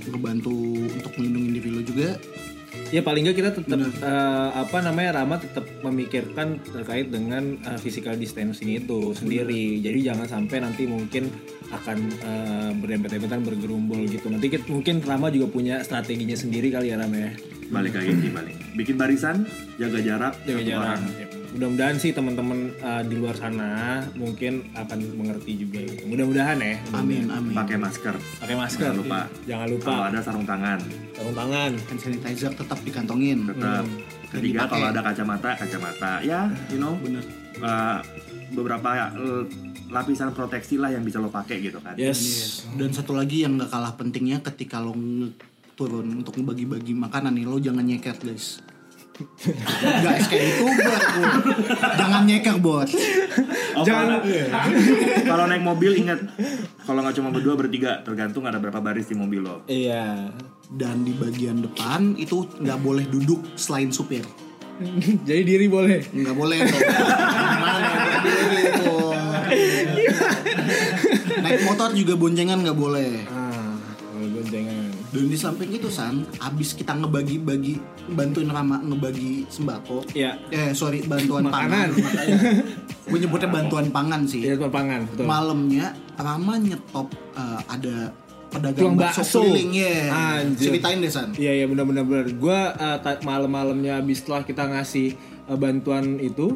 ngebantu 0.06 0.52
untuk 0.86 1.12
melindungi 1.16 1.50
diri 1.58 1.70
lo 1.70 1.82
juga. 1.82 2.08
Ya 2.94 3.02
paling 3.02 3.26
nggak 3.26 3.36
kita 3.36 3.50
tetap 3.50 3.80
eh, 3.82 4.50
apa 4.54 4.78
namanya 4.78 5.18
Rama 5.22 5.42
tetap 5.42 5.66
memikirkan 5.82 6.62
terkait 6.62 7.10
dengan 7.10 7.58
eh, 7.66 7.78
physical 7.82 8.14
distancing 8.14 8.78
itu 8.78 9.10
sendiri. 9.10 9.82
Jadi 9.82 10.06
jangan 10.06 10.26
sampai 10.30 10.62
nanti 10.62 10.86
mungkin 10.86 11.26
akan 11.74 11.98
eh, 12.14 12.70
berdempet-dempetan 12.78 13.42
bergerumbul 13.42 14.06
gitu. 14.06 14.30
Nanti 14.30 14.46
kita, 14.54 14.70
mungkin 14.70 15.02
Rama 15.02 15.34
juga 15.34 15.50
punya 15.50 15.82
strateginya 15.82 16.38
sendiri 16.38 16.70
kali 16.70 16.94
ya 16.94 16.96
Rama 17.02 17.18
ya. 17.18 17.32
Balik 17.66 17.98
lagi 17.98 18.30
balik. 18.30 18.54
Bikin 18.78 18.94
barisan, 18.94 19.42
jaga 19.74 19.98
jarak, 19.98 20.34
Jaga 20.46 20.62
jarak. 20.62 20.86
orang. 20.94 21.02
Ya. 21.18 21.26
Mudah-mudahan 21.56 21.96
sih 21.96 22.12
teman-teman 22.12 22.68
eh, 22.76 23.02
di 23.08 23.14
luar 23.16 23.32
sana 23.32 24.04
mungkin 24.12 24.68
akan 24.76 24.98
mengerti 25.16 25.64
juga 25.64 25.80
gitu. 25.80 26.04
Mudah-mudahan 26.04 26.60
ya. 26.60 26.76
Amin, 26.92 27.32
amin. 27.32 27.56
Pakai 27.56 27.80
masker, 27.80 28.12
Pakai 28.44 28.56
masker. 28.60 28.92
Jangan 28.92 29.00
lupa. 29.00 29.20
Jangan 29.48 29.68
lupa. 29.72 29.88
kalau 29.88 30.04
ada 30.12 30.20
sarung 30.20 30.44
tangan, 30.44 30.78
Sarung 31.16 31.32
tangan. 31.32 31.70
Hand 31.72 32.00
sanitizer 32.00 32.52
tetap 32.52 32.78
dikantongin. 32.84 33.48
tetap. 33.48 33.88
Hmm. 33.88 34.04
Ketiga 34.28 34.68
kalau 34.68 34.92
ada 34.92 35.00
kacamata, 35.00 35.50
kacamata. 35.56 36.12
Ya, 36.20 36.52
you 36.68 36.76
know, 36.76 36.92
Bener. 37.00 37.24
uh, 37.64 38.04
beberapa 38.52 39.16
uh, 39.16 39.48
lapisan 39.88 40.34
proteksi 40.36 40.76
lah 40.76 40.92
yang 40.92 41.06
bisa 41.08 41.16
lo 41.16 41.32
pakai 41.32 41.62
gitu 41.64 41.80
kan. 41.80 41.96
Yes. 41.96 42.68
Dan 42.76 42.92
satu 42.92 43.16
lagi 43.16 43.48
yang 43.48 43.56
gak 43.56 43.72
kalah 43.72 43.96
pentingnya 43.96 44.44
ketika 44.44 44.82
lo 44.82 44.92
turun 45.76 46.20
untuk 46.20 46.36
ngebagi-bagi 46.40 46.96
makanan 46.96 47.36
nih 47.36 47.44
lo 47.44 47.60
jangan 47.60 47.84
nyeker 47.84 48.16
guys 48.16 48.64
kayak 49.16 50.44
itu 50.46 50.64
bos 50.66 51.02
jangan 51.94 52.22
nyeker 52.22 52.56
bos 52.58 52.90
Oh, 53.72 53.82
Jangan- 53.82 54.24
kalau- 55.22 55.44
naik 55.46 55.60
mobil 55.60 55.92
ingat 55.96 56.16
kalau 56.80 57.00
nggak 57.00 57.14
cuma 57.14 57.28
berdua 57.28 57.54
bertiga 57.54 58.00
tergantung 58.00 58.44
ada 58.44 58.56
berapa 58.56 58.78
baris 58.78 59.06
di 59.06 59.14
mobil 59.14 59.40
lo. 59.40 59.60
Iya. 59.66 60.32
dan 60.68 61.00
di 61.00 61.12
bagian 61.12 61.60
depan 61.60 62.14
itu 62.14 62.42
nggak 62.56 62.78
boleh 62.78 63.04
duduk 63.04 63.44
selain 63.54 63.88
supir 63.88 64.24
Jadi 65.28 65.42
diri 65.46 65.66
boleh. 65.66 66.00
nggak 66.06 66.34
boleh 66.34 66.56
gimana 66.58 67.78
dong. 68.76 69.14
naik 71.38 71.60
motor 71.62 71.90
juga 71.92 72.14
boncengan 72.14 72.58
nggak 72.58 72.76
boleh 72.76 73.12
Ah, 73.26 73.76
kalau 73.94 74.28
goncengan. 74.32 74.75
Dan 75.16 75.26
di 75.26 75.38
samping 75.38 75.70
itu 75.72 75.88
san 75.88 76.20
abis 76.36 76.76
kita 76.76 76.92
ngebagi-bagi 76.92 77.80
bantuin 78.12 78.46
Rama 78.46 78.76
ngebagi 78.78 79.48
sembako 79.48 80.04
Iya. 80.12 80.36
eh 80.48 80.70
sorry 80.70 81.00
bantuan 81.02 81.48
Makanan. 81.48 81.88
pangan 81.88 81.88
gue 83.08 83.18
nyebutnya 83.18 83.48
bantuan 83.48 83.86
pangan 83.88 84.22
sih 84.28 84.44
Iya, 84.44 84.60
pangan, 84.68 85.08
betul. 85.08 85.24
malamnya 85.24 85.86
Rama 86.14 86.60
nyetop 86.60 87.08
eh, 87.32 87.60
ada 87.66 88.12
pedagang 88.46 88.94
bakso 88.94 89.20
bakso. 89.20 89.40
keliling 89.42 89.72
ya 89.74 89.96
Anjir. 90.38 90.70
ceritain 90.70 91.00
deh 91.00 91.10
san 91.10 91.32
Iya 91.34 91.52
iya 91.54 91.66
benar 91.66 91.82
benar. 91.82 92.24
Gua 92.38 92.72
uh, 92.72 92.98
malam-malamnya 93.20 93.98
habis 93.98 94.22
setelah 94.22 94.46
kita 94.46 94.64
ngasih 94.64 95.18
uh, 95.50 95.58
bantuan 95.58 96.16
itu, 96.16 96.54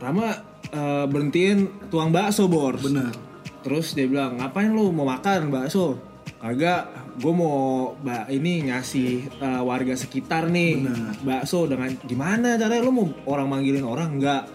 Rama 0.00 0.32
uh, 0.72 1.04
berhentiin 1.06 1.90
tuang 1.92 2.08
bakso 2.10 2.48
bor. 2.48 2.80
bener 2.80 3.12
Terus 3.60 3.92
dia 3.92 4.08
bilang 4.08 4.40
ngapain 4.40 4.72
lu 4.72 4.88
mau 4.90 5.04
makan 5.04 5.52
bakso? 5.52 6.00
Kagak, 6.40 6.88
gue 7.20 7.32
mau 7.36 7.92
ba 8.00 8.24
ini 8.32 8.64
ngasih 8.72 9.28
uh, 9.44 9.60
warga 9.60 9.92
sekitar 9.92 10.48
nih 10.48 10.80
Bener. 10.80 11.12
bakso 11.20 11.68
dengan 11.68 11.92
gimana 12.08 12.56
caranya 12.56 12.80
lu 12.80 12.96
mau 12.96 13.06
orang 13.28 13.44
manggilin 13.44 13.84
orang 13.84 14.16
enggak? 14.16 14.48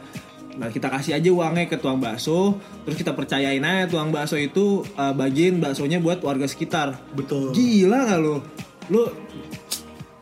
Nah 0.57 0.73
kita 0.73 0.89
kasih 0.89 1.21
aja 1.21 1.29
uangnya 1.29 1.69
ke 1.69 1.77
tuang 1.77 2.01
bakso, 2.01 2.57
terus 2.81 2.97
kita 2.97 3.13
percayain 3.13 3.61
aja 3.61 3.85
tuang 3.85 4.09
bakso 4.09 4.33
itu 4.33 4.81
uh, 4.97 5.13
bagiin 5.13 5.61
baksonya 5.61 6.01
buat 6.01 6.25
warga 6.25 6.49
sekitar. 6.49 6.97
betul 7.13 7.53
Gila 7.53 8.09
gak 8.09 8.17
lu? 8.17 8.41
Lu 8.89 9.05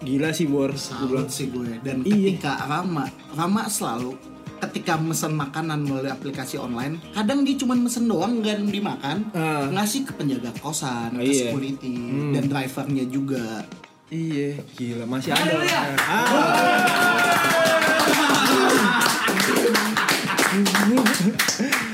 gila 0.03 0.35
sih 0.35 0.51
Bor. 0.51 0.75
Salut 0.75 1.31
sih 1.31 1.47
gue 1.47 1.79
dan 1.79 2.03
Iya. 2.03 2.35
ketika 2.35 2.59
Rama 2.59 3.07
Rama 3.39 3.71
selalu 3.71 4.19
ketika 4.63 4.95
mesen 4.95 5.33
makanan 5.33 5.83
melalui 5.83 6.07
aplikasi 6.07 6.55
online 6.55 6.99
kadang 7.11 7.41
dia 7.41 7.55
cuma 7.55 7.75
mesen 7.75 8.05
doang 8.05 8.39
nggak 8.39 8.63
dimakan 8.65 9.27
Ah. 9.31 9.67
ngasih 9.69 10.03
ke 10.03 10.13
penjaga 10.13 10.51
kosan 10.57 11.15
ke 11.15 11.23
iya. 11.25 11.49
security 11.49 11.93
Hmm. 11.93 12.31
dan 12.31 12.43
drivernya 12.47 13.05
juga 13.05 13.65
Iya, 14.07 14.61
gila 14.77 15.09
masih 15.09 15.33
ada. 15.33 15.57
Ah. 16.05 17.43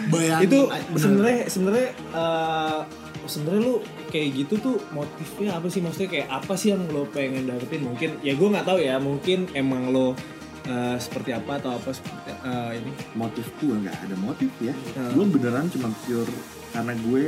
bayangin 0.09 0.47
itu 0.47 0.59
ah, 0.67 0.79
sebenarnya 0.95 1.41
sebenarnya 1.47 1.89
eh, 2.11 2.79
sebenarnya 3.25 3.61
lu 3.61 3.75
kayak 4.09 4.29
gitu 4.35 4.53
tuh 4.57 4.75
motifnya 4.89 5.53
apa 5.53 5.67
sih 5.69 5.79
maksudnya 5.79 6.09
kayak 6.09 6.27
apa 6.27 6.53
sih 6.57 6.73
yang 6.73 6.81
lo 6.89 7.05
pengen 7.07 7.45
dapetin 7.45 7.85
mungkin 7.85 8.17
ya 8.19 8.33
gue 8.33 8.47
nggak 8.49 8.65
tahu 8.65 8.79
ya 8.81 8.97
mungkin 8.97 9.45
emang 9.53 9.93
lo 9.93 10.17
eh, 10.63 10.97
seperti 10.97 11.31
apa 11.31 11.51
atau 11.55 11.71
apa 11.73 11.89
seperti 11.89 12.29
eh, 12.33 12.71
ini 12.77 12.91
Motif 13.13 13.47
gue 13.57 13.75
nggak 13.77 13.97
ada 14.03 14.15
motif 14.17 14.51
ya. 14.59 14.73
Hmm. 14.93 15.11
Gue 15.13 15.25
beneran 15.29 15.67
cuma 15.67 15.87
pure 16.03 16.31
karena 16.69 16.93
gue 16.99 17.25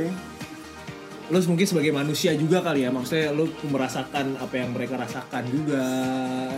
lo 1.30 1.40
mungkin 1.48 1.64
sebagai 1.64 1.96
manusia 1.96 2.36
juga 2.36 2.60
kali 2.60 2.84
ya 2.84 2.92
maksudnya 2.92 3.32
lo 3.32 3.48
merasakan 3.64 4.36
apa 4.36 4.52
yang 4.52 4.74
mereka 4.76 5.00
rasakan 5.00 5.40
juga 5.48 5.80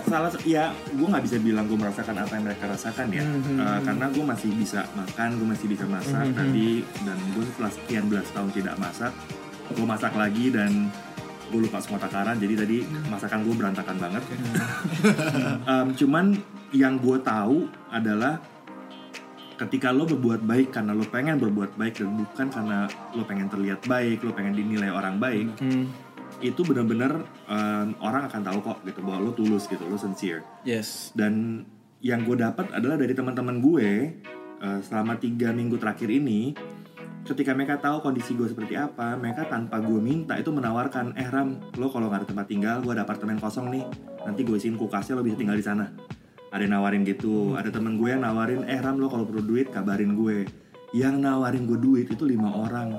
salah 0.03 0.35
ya 0.43 0.75
gue 0.91 1.07
nggak 1.07 1.23
bisa 1.23 1.37
bilang 1.39 1.71
gue 1.71 1.79
merasakan 1.79 2.17
apa 2.19 2.33
yang 2.35 2.43
mereka 2.43 2.65
rasakan 2.67 3.07
ya 3.09 3.23
Mhm. 3.23 3.55
Eh, 3.55 3.81
karena 3.87 4.07
gue 4.11 4.25
masih 4.25 4.51
bisa 4.51 4.83
makan 4.93 5.39
gue 5.39 5.47
masih 5.47 5.67
bisa 5.69 5.85
masak 5.87 6.27
Mhm. 6.27 6.35
tadi 6.35 6.71
dan 7.07 7.19
gue 7.31 7.45
setelah 7.47 7.71
sekian 7.71 8.05
belas 8.09 8.27
tahun 8.35 8.51
tidak 8.51 8.75
masak 8.75 9.13
gue 9.71 9.87
masak 9.87 10.13
lagi 10.13 10.47
dan 10.51 10.91
gue 11.45 11.61
lupa 11.61 11.79
semua 11.79 12.01
takaran 12.03 12.35
jadi 12.35 12.55
tadi 12.59 12.77
masakan 13.07 13.47
gue 13.47 13.55
berantakan 13.55 13.97
banget 14.01 14.23
Em, 15.65 15.87
cuman 15.95 16.25
yang 16.75 16.99
gue 16.99 17.23
tahu 17.23 17.71
adalah 17.95 18.43
ketika 19.55 19.95
lo 19.95 20.03
berbuat 20.03 20.43
baik 20.43 20.75
karena 20.75 20.91
lo 20.91 21.07
pengen 21.07 21.39
berbuat 21.39 21.79
baik 21.79 22.03
dan 22.03 22.11
bukan 22.19 22.47
karena 22.51 22.91
lo 23.15 23.23
pengen 23.23 23.47
terlihat 23.47 23.87
baik 23.87 24.27
lo 24.27 24.35
pengen 24.35 24.59
dinilai 24.59 24.91
orang 24.91 25.23
baik 25.23 25.47
Hmm, 25.63 25.87
itu 26.43 26.67
bener-bener 26.67 27.23
em, 27.47 27.95
orang 28.03 28.27
akan 28.27 28.43
tahu 28.43 28.59
kok 28.67 28.79
gitu 28.83 29.07
bahwa 29.07 29.31
lo 29.31 29.33
tulus 29.39 29.71
gitu 29.71 29.87
lo 29.87 29.95
sincere. 29.95 30.43
Yes. 30.67 31.15
Dan 31.15 31.63
yang 32.03 32.27
gue 32.27 32.35
dapat 32.35 32.75
adalah 32.75 32.99
dari 32.99 33.15
teman-teman 33.15 33.63
gue 33.63 33.89
eh, 34.59 34.79
selama 34.83 35.15
tiga 35.23 35.55
minggu 35.55 35.79
terakhir 35.79 36.11
ini 36.11 36.53
ketika 37.25 37.57
mereka 37.57 37.81
tahu 37.81 38.05
kondisi 38.05 38.37
gue 38.37 38.45
seperti 38.45 38.77
apa 38.77 39.17
mereka 39.17 39.49
tanpa 39.49 39.81
gue 39.81 39.97
minta 39.97 40.37
itu 40.37 40.53
menawarkan 40.53 41.17
eh 41.17 41.25
Ram 41.31 41.73
lo 41.81 41.89
kalau 41.89 42.13
nggak 42.13 42.27
ada 42.27 42.29
tempat 42.29 42.47
tinggal 42.51 42.77
gue 42.83 42.93
ada 42.93 43.07
apartemen 43.07 43.39
kosong 43.39 43.71
nih. 43.71 43.85
Nanti 44.27 44.43
gue 44.43 44.59
isiin 44.59 44.75
kulkasnya 44.75 45.15
lo 45.15 45.23
bisa 45.23 45.39
tinggal 45.39 45.55
di 45.55 45.65
sana 45.65 45.87
ada 46.55 46.63
yang 46.63 46.79
nawarin 46.79 47.03
gitu. 47.03 47.59
Ada 47.59 47.75
temen 47.75 47.99
gue 47.99 48.15
yang 48.15 48.23
nawarin 48.23 48.63
eh 48.71 48.79
Ram 48.79 49.03
lo 49.03 49.11
kalau 49.11 49.27
perlu 49.27 49.43
duit 49.43 49.75
kabarin 49.75 50.15
gue. 50.15 50.47
Yang 50.95 51.15
nawarin 51.19 51.67
gue 51.67 51.79
duit 51.83 52.07
itu 52.07 52.23
lima 52.23 52.55
orang. 52.55 52.95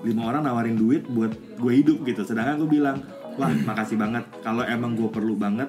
Lima 0.00 0.32
orang 0.32 0.48
nawarin 0.48 0.80
duit 0.80 1.04
buat 1.04 1.36
gue 1.60 1.72
hidup 1.76 2.08
gitu. 2.08 2.24
Sedangkan 2.24 2.56
gue 2.64 2.70
bilang 2.80 3.04
wah 3.36 3.52
makasih 3.52 4.00
banget. 4.00 4.24
Kalau 4.40 4.64
emang 4.64 4.96
gue 4.96 5.12
perlu 5.12 5.36
banget 5.36 5.68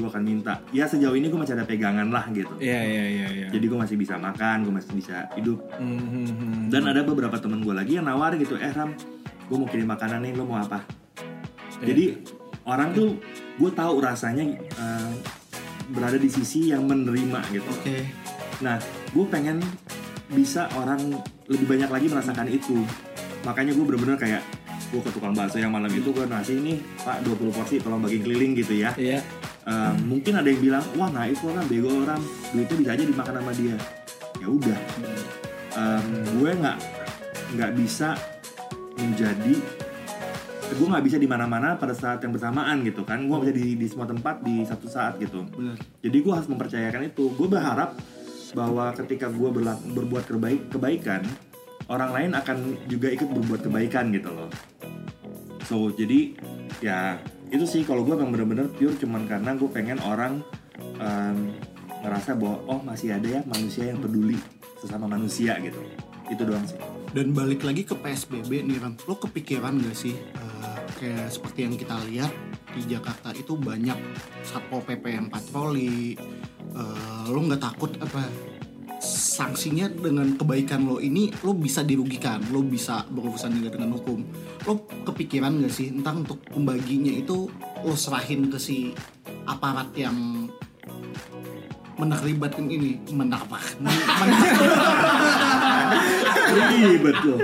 gue 0.00 0.08
akan 0.08 0.24
minta. 0.24 0.64
Ya 0.72 0.88
sejauh 0.88 1.12
ini 1.12 1.28
gue 1.28 1.36
masih 1.36 1.60
ada 1.60 1.68
pegangan 1.68 2.08
lah 2.08 2.24
gitu. 2.32 2.56
Iya 2.56 2.80
iya 2.80 3.04
iya 3.04 3.26
iya. 3.28 3.46
Jadi 3.52 3.64
gue 3.68 3.78
masih 3.78 3.96
bisa 4.00 4.16
makan 4.16 4.64
gue 4.64 4.72
masih 4.72 4.96
bisa 4.96 5.28
hidup. 5.36 5.60
Hmm, 5.76 6.00
hmm, 6.00 6.26
hmm. 6.32 6.64
dan 6.72 6.88
ada 6.88 7.04
beberapa 7.04 7.36
temen 7.36 7.60
gue 7.60 7.74
lagi 7.76 8.00
yang 8.00 8.08
nawarin 8.08 8.40
gitu 8.40 8.56
eh 8.56 8.72
Ram 8.72 8.96
gue 9.44 9.56
mau 9.60 9.68
kirim 9.68 9.92
makanan 9.92 10.24
nih 10.24 10.32
lo 10.32 10.48
mau 10.48 10.56
apa? 10.56 10.80
Jadi 11.84 12.16
orang 12.64 12.96
tuh 12.96 13.20
gue 13.60 13.70
tahu 13.76 14.00
rasanya 14.00 14.56
eh, 14.56 15.12
berada 15.92 16.16
di 16.16 16.30
sisi 16.32 16.72
yang 16.72 16.88
menerima 16.88 17.40
gitu 17.52 17.68
oke 17.68 17.96
Nah, 18.62 18.78
gue 19.10 19.26
pengen 19.26 19.58
bisa 20.30 20.70
orang 20.78 21.00
lebih 21.50 21.66
banyak 21.66 21.90
lagi 21.90 22.06
merasakan 22.06 22.46
itu. 22.46 22.86
Makanya 23.42 23.74
gue 23.74 23.84
bener-bener 23.84 24.14
kayak 24.14 24.42
gue 24.94 25.00
ke 25.02 25.10
tukang 25.10 25.34
bakso 25.34 25.58
yang 25.58 25.74
malam 25.74 25.90
itu 25.90 26.14
gue 26.14 26.22
ngasih 26.22 26.62
nih 26.62 26.78
pak 27.02 27.26
20 27.26 27.50
porsi 27.50 27.82
tolong 27.82 27.98
bagi 27.98 28.22
keliling 28.22 28.54
gitu 28.54 28.78
ya. 28.78 28.94
iya 28.94 29.18
Eh, 29.64 29.94
mungkin 30.04 30.36
ada 30.36 30.44
yang 30.44 30.60
bilang 30.60 30.84
wah 31.00 31.08
naif 31.08 31.40
orang 31.40 31.64
bego 31.64 31.88
orang 32.04 32.20
duitnya 32.52 32.76
bisa 32.84 32.90
aja 32.92 33.04
dimakan 33.08 33.34
sama 33.40 33.52
dia. 33.56 33.76
Ya 34.36 34.46
udah, 34.52 34.78
Em, 35.74 36.06
gue 36.36 36.50
nggak 36.52 36.78
nggak 37.56 37.70
bisa 37.80 38.12
menjadi 39.00 39.56
gue 40.74 40.86
nggak 40.90 41.04
bisa 41.06 41.16
di 41.16 41.28
mana-mana 41.30 41.78
pada 41.78 41.94
saat 41.94 42.20
yang 42.20 42.34
bersamaan 42.34 42.82
gitu 42.82 43.06
kan 43.06 43.22
gue 43.24 43.36
bisa 43.46 43.52
di, 43.54 43.78
di 43.78 43.86
semua 43.86 44.04
tempat 44.04 44.42
di 44.42 44.66
satu 44.66 44.86
saat 44.90 45.16
gitu 45.22 45.46
bener 45.54 45.78
jadi 46.04 46.16
gue 46.20 46.32
harus 46.36 46.48
mempercayakan 46.52 47.02
itu. 47.08 47.32
Gue 47.32 47.48
berharap 47.48 47.96
bahwa 48.52 48.92
ketika 48.92 49.32
gue 49.32 49.48
berla- 49.48 49.80
berbuat 49.80 50.28
kebaik 50.28 50.68
kebaikan, 50.68 51.24
orang 51.88 52.12
lain 52.12 52.30
akan 52.36 52.56
juga 52.86 53.08
ikut 53.08 53.24
berbuat 53.24 53.64
kebaikan 53.64 54.12
gitu 54.12 54.28
loh. 54.28 54.52
So 55.64 55.88
jadi 55.96 56.36
ya 56.84 57.16
itu 57.48 57.64
sih 57.64 57.88
kalau 57.88 58.04
gue 58.04 58.12
memang 58.12 58.36
bener-bener 58.36 58.68
pure 58.68 58.94
cuman 59.00 59.24
karena 59.24 59.56
gue 59.56 59.68
pengen 59.72 59.96
orang 60.04 60.44
em, 61.00 61.56
ngerasa 62.04 62.36
bahwa 62.36 62.60
oh 62.68 62.80
masih 62.84 63.16
ada 63.16 63.26
ya 63.26 63.40
manusia 63.48 63.88
yang 63.88 63.98
peduli 64.04 64.36
sesama 64.76 65.08
manusia 65.08 65.56
gitu. 65.64 65.80
Itu 66.28 66.44
doang 66.44 66.68
sih. 66.68 66.76
Dan 67.14 67.30
balik 67.30 67.62
lagi 67.62 67.86
ke 67.86 67.94
PSBB 67.94 68.66
nih 68.66 68.82
Ram. 68.82 68.98
Lo 69.06 69.14
kepikiran 69.14 69.78
gak 69.78 69.94
sih 69.94 70.18
eh, 70.18 70.78
kayak 70.98 71.30
seperti 71.30 71.62
yang 71.62 71.78
kita 71.78 71.94
lihat 72.10 72.34
di 72.74 72.82
Jakarta 72.90 73.30
itu 73.30 73.54
banyak 73.54 73.94
satpol 74.42 74.82
pp 74.82 75.06
yang 75.06 75.30
patroli 75.30 76.18
eh, 76.74 77.24
lo 77.30 77.38
nggak 77.38 77.62
takut 77.62 77.94
apa 78.02 78.26
sanksinya 78.98 79.86
dengan 79.86 80.34
kebaikan 80.34 80.90
lo 80.90 80.98
ini 80.98 81.30
lo 81.46 81.54
bisa 81.54 81.86
dirugikan 81.86 82.42
lo 82.50 82.66
bisa 82.66 83.06
berurusan 83.06 83.62
juga 83.62 83.78
dengan 83.78 83.94
hukum. 83.94 84.18
Lo 84.66 84.82
kepikiran 85.06 85.62
gak 85.62 85.70
sih 85.70 85.94
tentang 85.94 86.26
untuk 86.26 86.42
pembaginya 86.50 87.14
itu 87.14 87.46
lo 87.86 87.94
serahin 87.94 88.50
ke 88.50 88.58
si 88.58 88.90
aparat 89.46 89.94
yang 89.94 90.50
menerlibatkan 91.94 92.66
ini? 92.66 92.98
Menapa 93.14 93.62
Ribet 96.84 97.18
loh. 97.26 97.38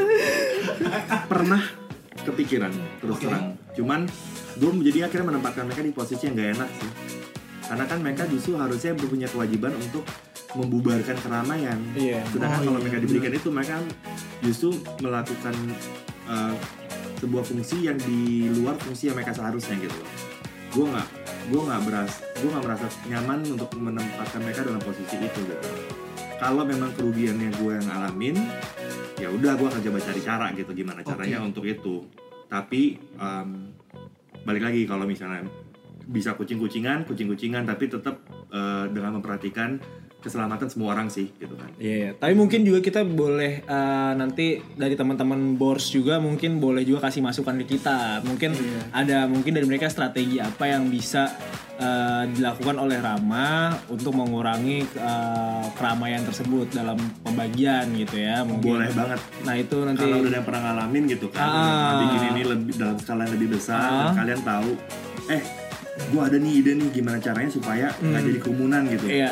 Pernah 1.26 1.62
kepikiran 2.20 2.72
terus 3.00 3.16
Oke. 3.16 3.24
terang. 3.26 3.44
Cuman 3.76 4.00
gue 4.60 4.70
jadi 4.92 5.08
akhirnya 5.08 5.26
menempatkan 5.36 5.64
mereka 5.66 5.82
di 5.84 5.92
posisi 5.94 6.28
yang 6.28 6.34
gak 6.36 6.50
enak 6.58 6.70
sih. 6.78 6.90
Karena 7.70 7.84
kan 7.86 7.98
mereka 8.02 8.22
justru 8.26 8.58
harusnya 8.58 8.92
punya 8.98 9.30
kewajiban 9.30 9.72
untuk 9.78 10.02
membubarkan 10.58 11.16
keramaian. 11.22 11.78
Iya. 11.94 12.26
Sedangkan 12.34 12.60
Oh, 12.60 12.74
kalau 12.74 12.78
iya, 12.82 12.84
mereka 12.90 12.98
diberikan 12.98 13.32
itu 13.32 13.48
mereka 13.54 13.76
justru 14.42 14.68
melakukan 14.98 15.54
uh, 16.26 16.54
sebuah 17.20 17.44
fungsi 17.44 17.84
yang 17.84 18.00
di 18.00 18.48
luar 18.48 18.74
fungsi 18.80 19.12
yang 19.12 19.16
mereka 19.20 19.36
seharusnya 19.36 19.76
gitu 19.76 19.92
loh 19.92 20.10
gue 20.70 20.86
nggak 20.86 21.08
gue 21.50 21.60
nggak 21.66 21.80
beras 21.82 22.12
gue 22.38 22.48
nggak 22.48 22.64
merasa 22.64 22.86
nyaman 23.10 23.38
untuk 23.42 23.70
menempatkan 23.74 24.40
mereka 24.40 24.60
dalam 24.62 24.78
posisi 24.80 25.18
itu 25.18 25.40
gitu 25.42 25.68
kalau 26.40 26.64
memang 26.64 26.96
kerugiannya 26.96 27.52
gue 27.60 27.72
yang 27.76 27.86
ngalamin 27.86 28.36
ya 29.20 29.28
udah 29.28 29.52
gue 29.60 29.68
akan 29.68 29.80
coba 29.84 29.98
cari 30.00 30.20
cara 30.24 30.46
gitu 30.56 30.72
gimana 30.72 31.04
caranya 31.04 31.44
untuk 31.44 31.68
itu. 31.68 32.08
Tapi 32.48 32.96
em, 33.20 33.48
balik 34.42 34.64
lagi 34.64 34.88
kalau 34.88 35.04
misalnya 35.04 35.44
bisa 36.10 36.34
kucing-kucingan 36.34 37.06
kucing-kucingan 37.06 37.68
tapi 37.68 37.86
tetap 37.86 38.24
eh, 38.50 38.84
dengan 38.90 39.20
memperhatikan 39.20 39.78
keselamatan 40.20 40.66
semua 40.66 40.92
orang 40.92 41.08
sih 41.08 41.32
gitu 41.34 41.52
kan 41.52 41.68
Iya, 41.76 41.94
iya. 41.96 42.10
tapi 42.12 42.32
mungkin 42.34 42.60
juga 42.60 42.80
kita 42.80 43.00
boleh 43.02 43.60
eh, 43.60 44.12
nanti 44.14 44.46
dari 44.70 44.92
teman-teman 44.92 45.20
bors 45.54 45.88
juga 45.88 46.16
mungkin 46.18 46.56
boleh 46.56 46.82
juga 46.82 47.00
kasih 47.02 47.20
masukan 47.20 47.56
ke 47.58 47.72
kita. 47.72 48.20
Mungkin 48.22 48.52
ada 48.90 49.24
mungkin 49.24 49.50
dari 49.50 49.64
mereka 49.64 49.88
strategi 49.88 50.36
apa 50.36 50.64
yang 50.66 50.86
bisa 50.86 51.24
eh, 51.74 52.24
dilakukan 52.28 52.76
oleh 52.76 52.98
Rama 52.98 53.48
untuk 53.86 54.12
mengurangi 54.12 54.84
eh, 54.84 55.64
keramaian 55.72 56.20
tersebut 56.22 56.68
dalam 56.70 56.96
pembagian 57.20 57.88
gitu 57.94 58.16
ya. 58.16 58.42
Mungkin. 58.42 58.76
boleh 58.76 58.90
banget 58.90 59.20
Nah 59.40 59.54
itu 59.54 59.76
nanti. 59.80 60.00
kalau 60.00 60.16
udah 60.18 60.28
ada 60.28 60.36
yang 60.36 60.44
pernah 60.44 60.62
ngalamin 60.66 61.02
gitu 61.08 61.26
kan 61.28 61.42
Ah. 61.42 61.96
bikin 61.98 62.20
ini 62.30 62.42
lebih 62.46 62.74
dalam 62.74 62.96
skala 62.96 63.24
yang 63.24 63.34
lebih 63.34 63.48
besar 63.50 63.80
Ah. 63.80 63.96
dan 64.06 64.20
kalian 64.20 64.40
tahu 64.42 64.70
eh 65.28 65.42
gua 66.08 66.26
ada 66.26 66.36
nih 66.36 66.52
ide 66.58 66.72
nih 66.74 66.88
gimana 66.90 67.16
caranya 67.18 67.48
supaya 67.48 67.92
nggak 67.94 68.22
jadi 68.22 68.38
kerumunan 68.38 68.82
gitu 68.86 69.04
Hmm. 69.04 69.16
Iya, 69.16 69.30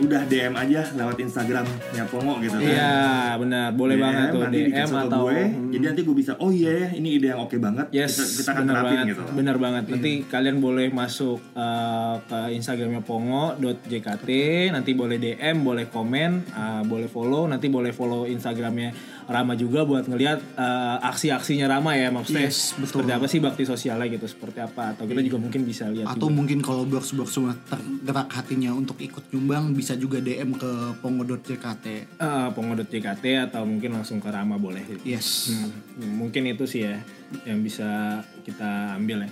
udah 0.00 0.22
DM 0.26 0.54
aja 0.56 0.80
lewat 0.96 1.16
Instagramnya 1.20 2.04
Pongo 2.08 2.40
gitu 2.40 2.56
kan. 2.56 2.64
Iya 2.64 3.36
benar, 3.36 3.68
boleh 3.76 3.96
DM, 3.96 4.02
banget 4.02 4.26
tuh 4.32 4.40
nanti 4.42 4.60
DM 4.66 4.88
atau 4.88 5.20
gue. 5.28 5.40
Jadi 5.76 5.84
nanti 5.84 6.00
gue 6.02 6.16
bisa 6.16 6.32
oh 6.40 6.50
iya 6.50 6.72
ya 6.86 6.88
ini 6.96 7.08
ide 7.20 7.28
yang 7.36 7.40
oke 7.44 7.56
banget. 7.60 7.86
Yes, 7.92 8.16
kita, 8.16 8.24
kita 8.40 8.50
akan 8.50 8.64
bener 8.64 8.74
terapin 8.74 8.90
banget, 8.90 9.06
gitu. 9.12 9.22
Bener 9.36 9.56
banget. 9.60 9.82
Nanti 9.92 10.12
kalian 10.24 10.56
boleh 10.58 10.88
masuk 10.88 11.38
uh, 11.52 12.16
ke 12.24 12.38
Instagramnya 12.56 13.02
pongo.jkt, 13.04 14.30
nanti 14.72 14.90
boleh 14.96 15.16
DM, 15.20 15.56
boleh 15.60 15.86
komen, 15.92 16.30
uh, 16.56 16.82
boleh 16.88 17.08
follow, 17.08 17.44
nanti 17.44 17.68
boleh 17.68 17.92
follow 17.92 18.24
Instagramnya 18.24 19.19
Rama 19.30 19.54
juga 19.54 19.86
buat 19.86 20.10
ngelihat 20.10 20.42
uh, 20.58 20.98
aksi-aksinya 21.06 21.70
Rama 21.70 21.94
ya, 21.94 22.10
maksudnya 22.10 22.50
Yes, 22.50 22.74
betul. 22.74 23.06
seperti 23.06 23.10
apa 23.14 23.26
sih 23.30 23.38
bakti 23.38 23.62
sosialnya 23.62 24.10
gitu, 24.10 24.26
seperti 24.26 24.58
apa? 24.58 24.90
Atau 24.90 25.06
kita 25.06 25.22
juga 25.22 25.38
mungkin 25.38 25.62
bisa 25.62 25.86
lihat 25.86 26.10
Atau 26.10 26.26
juga. 26.26 26.34
mungkin 26.34 26.58
kalau 26.58 26.82
box-box 26.82 27.28
semua 27.30 27.54
tergerak 27.62 28.26
hatinya 28.26 28.74
untuk 28.74 28.98
ikut 28.98 29.30
nyumbang 29.30 29.70
bisa 29.70 29.94
juga 29.94 30.18
DM 30.18 30.58
ke 30.58 30.70
pongo.jkt. 30.98 31.86
Uh, 32.18 32.50
pongo.jkt 32.50 33.22
atau 33.46 33.62
mungkin 33.62 33.94
langsung 33.94 34.18
ke 34.18 34.26
Rama 34.26 34.58
boleh. 34.58 34.82
Yes. 35.06 35.54
Hmm, 35.54 35.70
mungkin 36.18 36.50
itu 36.50 36.66
sih 36.66 36.90
ya 36.90 36.98
yang 37.46 37.62
bisa 37.62 38.18
kita 38.42 38.98
ambil 38.98 39.22
ya. 39.24 39.30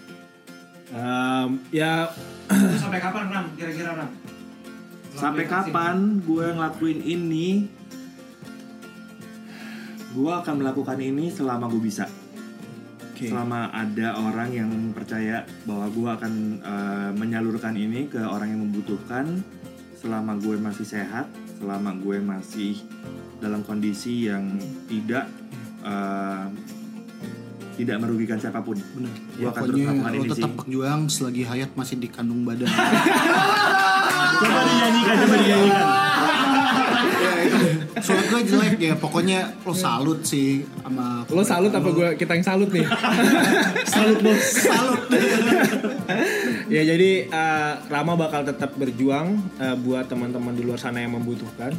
Um, 0.88 1.60
ya 1.68 2.08
Itu 2.46 2.78
sampai 2.80 3.02
kapan 3.02 3.28
Ram? 3.28 3.46
Kira-kira 3.58 3.98
Ram? 3.98 4.10
sampai 5.08 5.50
kapan 5.50 6.22
gue 6.22 6.46
ngelakuin 6.54 7.02
ini 7.02 7.66
gue 10.18 10.32
akan 10.34 10.54
melakukan 10.58 10.98
ini 10.98 11.30
selama 11.30 11.70
gue 11.70 11.78
bisa 11.78 12.10
Oke. 13.14 13.30
selama 13.30 13.70
ada 13.70 14.18
orang 14.18 14.50
yang 14.50 14.70
percaya 14.90 15.46
bahwa 15.62 15.86
gue 15.94 16.08
akan 16.10 16.32
eh, 16.58 17.10
menyalurkan 17.14 17.78
ini 17.78 18.10
ke 18.10 18.18
orang 18.18 18.50
yang 18.50 18.66
membutuhkan 18.66 19.46
selama 19.94 20.34
gue 20.42 20.58
masih 20.58 20.86
sehat 20.86 21.30
selama 21.62 21.94
gue 22.02 22.18
masih 22.18 22.82
dalam 23.38 23.62
kondisi 23.62 24.26
yang 24.26 24.58
tidak 24.90 25.30
eh, 25.86 26.46
tidak 27.78 28.02
merugikan 28.02 28.42
siapa 28.42 28.58
pun 28.58 28.74
Bener. 28.74 29.14
Gue 29.38 29.46
akan 29.46 29.62
terus 29.70 29.70
Pokoknya 29.70 29.86
melakukan 29.86 30.10
lo 30.10 30.18
ini 30.18 30.30
tetap 30.34 30.52
berjuang 30.58 31.00
selagi 31.06 31.42
hayat 31.46 31.70
masih 31.78 31.94
di 32.02 32.10
kandung 32.10 32.42
badan. 32.42 32.66
coba 34.42 34.60
dinyanyikan 34.66 35.14
coba 35.14 35.34
dinyanyikan 35.38 35.86
Suara 38.04 38.22
gue 38.26 38.40
jelek 38.46 38.78
ya, 38.78 38.94
pokoknya 38.94 39.58
lo 39.66 39.74
salut 39.74 40.22
sih 40.22 40.62
sama 40.82 41.26
Lo 41.30 41.42
salut 41.42 41.72
apa 41.74 41.88
gue 41.90 42.08
kita 42.18 42.38
yang 42.38 42.46
salut 42.46 42.70
nih? 42.70 42.86
salut 43.92 44.18
bos 44.22 44.42
salut. 44.58 45.02
ya 46.74 46.82
jadi 46.84 47.10
eh, 47.28 47.72
Rama 47.90 48.14
bakal 48.14 48.46
tetap 48.46 48.74
berjuang 48.78 49.38
eh, 49.58 49.76
buat 49.78 50.06
teman-teman 50.06 50.54
di 50.54 50.62
luar 50.66 50.78
sana 50.78 51.02
yang 51.02 51.18
membutuhkan. 51.18 51.74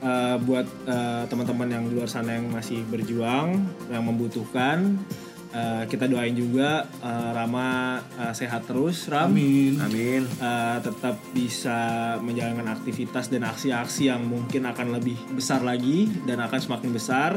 Eh, 0.00 0.36
buat 0.48 0.66
eh, 0.88 1.22
teman-teman 1.28 1.68
yang 1.68 1.84
di 1.90 1.92
luar 1.98 2.08
sana 2.08 2.40
yang 2.40 2.48
masih 2.48 2.80
berjuang, 2.88 3.60
yang 3.92 4.04
membutuhkan. 4.06 4.96
Eh, 5.50 5.84
kita 5.90 6.06
doain 6.06 6.30
juga 6.30 6.86
eh, 7.02 7.30
Rama 7.34 7.98
eh, 7.98 8.30
sehat 8.30 8.70
terus, 8.70 9.10
Ram. 9.10 9.34
Amin. 9.34 9.82
amin 9.82 10.22
Eh, 10.22 10.78
tetap 10.78 11.18
bisa 11.34 12.14
menjalankan 12.22 12.70
aktivitas 12.70 13.26
dan 13.28 13.42
aksi-aksi 13.42 14.14
yang 14.14 14.22
mungkin 14.30 14.62
akan 14.70 14.94
lebih 14.94 15.18
besar 15.34 15.66
lagi 15.66 16.06
dan 16.22 16.38
akan 16.38 16.58
semakin 16.62 16.90
besar 16.94 17.32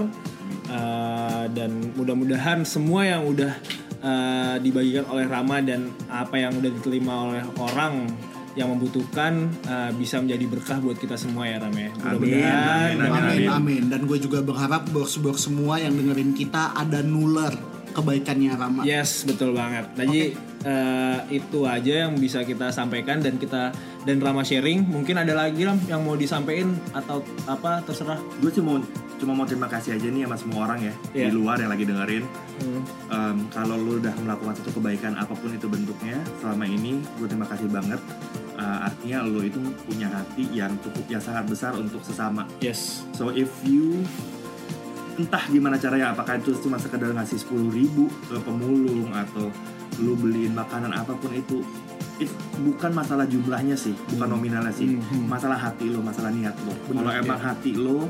Eh, 0.63 1.45
dan 1.51 1.91
mudah-mudahan 1.93 2.63
semua 2.63 3.03
yang 3.03 3.27
udah 3.27 3.51
eh, 3.99 4.55
dibagikan 4.63 5.05
oleh 5.11 5.25
Rama 5.27 5.59
dan 5.59 5.91
apa 6.07 6.39
yang 6.39 6.55
udah 6.55 6.71
diterima 6.71 7.13
oleh 7.29 7.43
orang 7.59 8.07
yang 8.53 8.69
membutuhkan 8.71 9.49
eh, 9.65 9.91
bisa 9.97 10.23
menjadi 10.23 10.45
berkah 10.47 10.77
buat 10.79 10.97
kita 10.97 11.19
semua 11.19 11.49
ya 11.49 11.59
Ram 11.59 11.75
ya. 11.75 11.89
Mudah-mudahan 11.99 12.95
Amin, 12.95 12.97
amin, 12.97 13.11
Amin, 13.11 13.23
amin. 13.27 13.49
amin. 13.51 13.83
Dan 13.91 14.01
gue 14.07 14.17
juga 14.23 14.39
berharap 14.39 14.87
box-box 14.93 15.51
semua 15.51 15.77
yang 15.81 15.93
dengerin 15.93 16.31
kita 16.31 16.73
ada 16.73 17.03
nuler 17.03 17.72
kebaikannya 17.93 18.51
Rama. 18.53 18.81
Yes, 18.83 19.23
betul 19.23 19.53
banget. 19.53 19.85
Jadi 19.93 20.33
eh, 20.63 21.19
itu 21.31 21.63
aja 21.63 21.93
yang 22.03 22.17
bisa 22.17 22.41
kita 22.41 22.69
sampaikan 22.69 23.19
dan 23.19 23.37
kita 23.37 23.69
dan 24.03 24.17
Rama 24.17 24.41
sharing. 24.41 24.83
Mungkin 24.83 25.15
ada 25.15 25.31
lagi 25.31 25.63
Ram 25.63 25.77
yang 25.85 26.01
mau 26.01 26.13
disampaikan 26.13 26.73
atau 26.91 27.21
apa 27.45 27.79
terserah. 27.81 28.17
gue 28.41 28.51
cuma 28.51 28.81
cuma 29.15 29.31
mau 29.31 29.47
terima 29.47 29.65
kasih 29.65 29.95
aja 29.95 30.03
nih 30.05 30.25
sama 30.25 30.35
semua 30.35 30.59
orang 30.65 30.83
ya 30.83 30.93
Iya. 31.15 31.31
di 31.31 31.33
luar 31.33 31.55
yang 31.55 31.71
lagi 31.71 31.85
dengerin 31.85 32.25
Hmm. 32.53 32.81
Em, 33.09 33.37
kalau 33.49 33.75
lu 33.75 33.97
udah 33.97 34.13
melakukan 34.19 34.53
satu 34.53 34.77
kebaikan 34.77 35.15
apa 35.15 35.33
pun 35.33 35.49
itu 35.49 35.65
bentuknya 35.65 36.19
selama 36.37 36.63
ini 36.63 36.99
gue 37.17 37.25
terima 37.25 37.47
kasih 37.47 37.65
banget 37.67 37.99
Eh, 38.53 38.77
artinya 38.85 39.25
lu 39.25 39.41
itu 39.41 39.57
punya 39.83 40.05
hati 40.05 40.45
yang 40.53 40.69
cukup 40.77 41.01
yang 41.09 41.17
sangat 41.17 41.49
besar 41.49 41.73
untuk 41.73 42.03
sesama 42.05 42.45
Yes. 42.59 43.01
so 43.11 43.33
if 43.33 43.49
you 43.65 44.05
entah 45.13 45.43
gimana 45.45 45.77
caranya 45.77 46.09
apakah 46.09 46.35
itu 46.35 46.57
cuma 46.57 46.75
sekedar 46.75 47.11
ngasih 47.11 47.37
10.000 47.39 47.69
ribu 47.69 48.09
ke 48.23 48.37
pemulung 48.39 49.09
atau 49.09 49.53
lu 50.01 50.17
beliin 50.17 50.51
makanan 50.51 50.89
apa 50.89 51.13
pun 51.13 51.29
itu 51.29 51.61
it- 52.17 52.33
bukan 52.59 52.89
masalah 52.91 53.23
jumlahnya 53.23 53.77
sih 53.77 53.93
bukan 54.09 54.25
nominalnya 54.27 54.73
sih 54.73 54.97
Hmm. 54.97 55.29
masalah 55.29 55.53
hati 55.55 55.85
lo 55.87 56.01
masalah 56.01 56.33
niat 56.33 56.57
lo 56.59 56.73
kalau 56.89 57.11
ya. 57.11 57.21
emang 57.21 57.37
hati 57.37 57.71
lo 57.73 58.09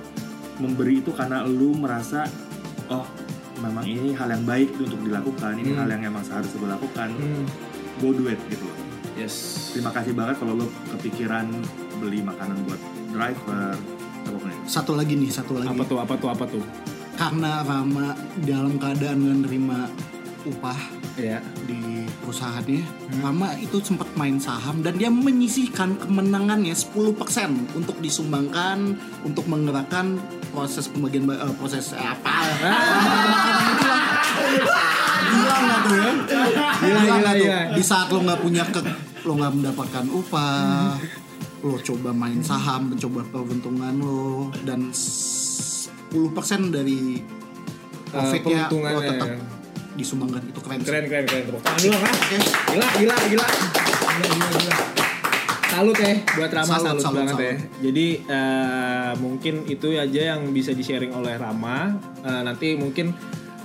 memberi 0.58 1.00
itu 1.00 1.12
karena 1.12 1.44
lu 1.44 1.76
merasa 1.76 2.24
oh 2.88 3.04
memang 3.60 3.84
ini 3.84 4.12
hal 4.13 4.32
yang 4.32 4.44
baik 4.44 4.72
untuk 4.74 5.00
dilakukan 5.02 5.54
ini 5.56 5.76
Hmm. 5.76 5.80
hal 5.84 5.88
yang 5.92 6.04
emang 6.06 6.24
seharusnya 6.24 6.56
gue 6.56 6.72
lakukan 6.72 7.10
Hmm. 7.12 7.44
go 8.00 8.16
do 8.16 8.32
it 8.32 8.39
gitu 8.48 8.63
loh 8.63 8.80
Yes. 9.13 9.70
terima 9.76 9.92
kasih 9.92 10.16
banget 10.16 10.39
kalau 10.39 10.56
lo 10.56 10.66
kepikiran 10.89 11.52
beli 12.00 12.24
makanan 12.24 12.63
buat 12.63 12.80
driver 13.12 13.76
Satu 14.63 14.95
lagi 14.95 15.13
nih, 15.13 15.30
satu 15.30 15.56
lagi. 15.56 15.69
Apa 15.69 15.84
tuh? 15.84 15.97
Apa 15.99 16.13
tuh? 16.15 16.30
Apa 16.30 16.45
tuh? 16.47 16.63
Karena 17.13 17.62
Rama 17.62 18.15
dalam 18.41 18.76
keadaan 18.76 19.19
menerima 19.19 19.78
upah 20.45 20.80
Ya. 21.13 21.38
di 21.63 22.10
perusahaannya, 22.19 22.82
Rama 23.21 23.54
itu 23.56 23.78
sempat 23.80 24.10
main 24.17 24.41
saham 24.41 24.82
dan 24.82 24.97
dia 24.97 25.08
menyisihkan 25.08 25.93
kemenangannya 25.95 26.73
10% 26.73 27.13
untuk 27.71 28.02
disumbangkan 28.02 28.97
untuk 29.21 29.45
menggerakkan 29.45 30.17
proses 30.49 30.89
pembagian 30.89 31.30
ba- 31.30 31.38
eh, 31.38 31.54
proses 31.54 31.93
eh, 31.93 32.02
apa? 32.02 32.34
Gila 35.23 35.56
nggak 35.56 35.80
tuh 35.80 35.93
ya? 35.93 36.12
Gila, 36.82 36.99
gila, 36.99 37.32
tuh? 37.32 37.38
gila. 37.38 37.60
Di 37.78 37.84
saat 37.86 38.08
lo 38.10 38.19
nggak 38.19 38.41
punya 38.41 38.63
ke, 38.65 38.82
lo 39.21 39.34
nggak 39.38 39.54
mendapatkan 39.54 40.06
upah, 40.10 40.97
lo 41.63 41.80
coba 41.80 42.12
main 42.12 42.43
saham, 42.43 42.91
mencoba 42.91 43.23
peruntungan 43.32 43.95
lo 43.95 44.52
dan 44.67 44.91
10% 44.91 46.12
dari 46.76 47.23
profitnya 48.12 48.67
lo 48.67 48.69
keuntungannya. 48.69 49.08
tetap 49.08 49.30
disumbangkan 49.93 50.43
itu 50.43 50.60
keren 50.60 50.80
sih. 50.84 50.88
Keren, 50.91 51.06
keren, 51.08 51.26
keren. 51.26 51.43
Tepuk 51.47 51.62
tangan 51.63 51.80
dulu. 51.80 51.97
Oke. 51.97 52.38
Gila, 52.43 52.88
gila, 52.99 53.15
gila. 53.32 53.47
Gila, 53.47 54.28
gila, 54.28 54.47
gila. 54.60 54.76
Salut 55.73 55.97
ya 55.97 56.13
buat 56.38 56.52
Rama 56.54 56.69
Salut, 56.69 56.86
salut, 56.86 57.02
salut, 57.02 57.17
banget 57.17 57.34
ya. 57.34 57.54
salut. 57.58 57.82
Jadi 57.82 58.08
eh, 58.30 59.12
mungkin 59.17 59.54
itu 59.65 59.88
aja 59.98 60.21
yang 60.38 60.42
bisa 60.54 60.69
di 60.77 60.83
sharing 60.85 61.10
oleh 61.17 61.33
Rama. 61.33 61.98
Eh, 62.21 62.42
nanti 62.46 62.77
mungkin 62.77 63.10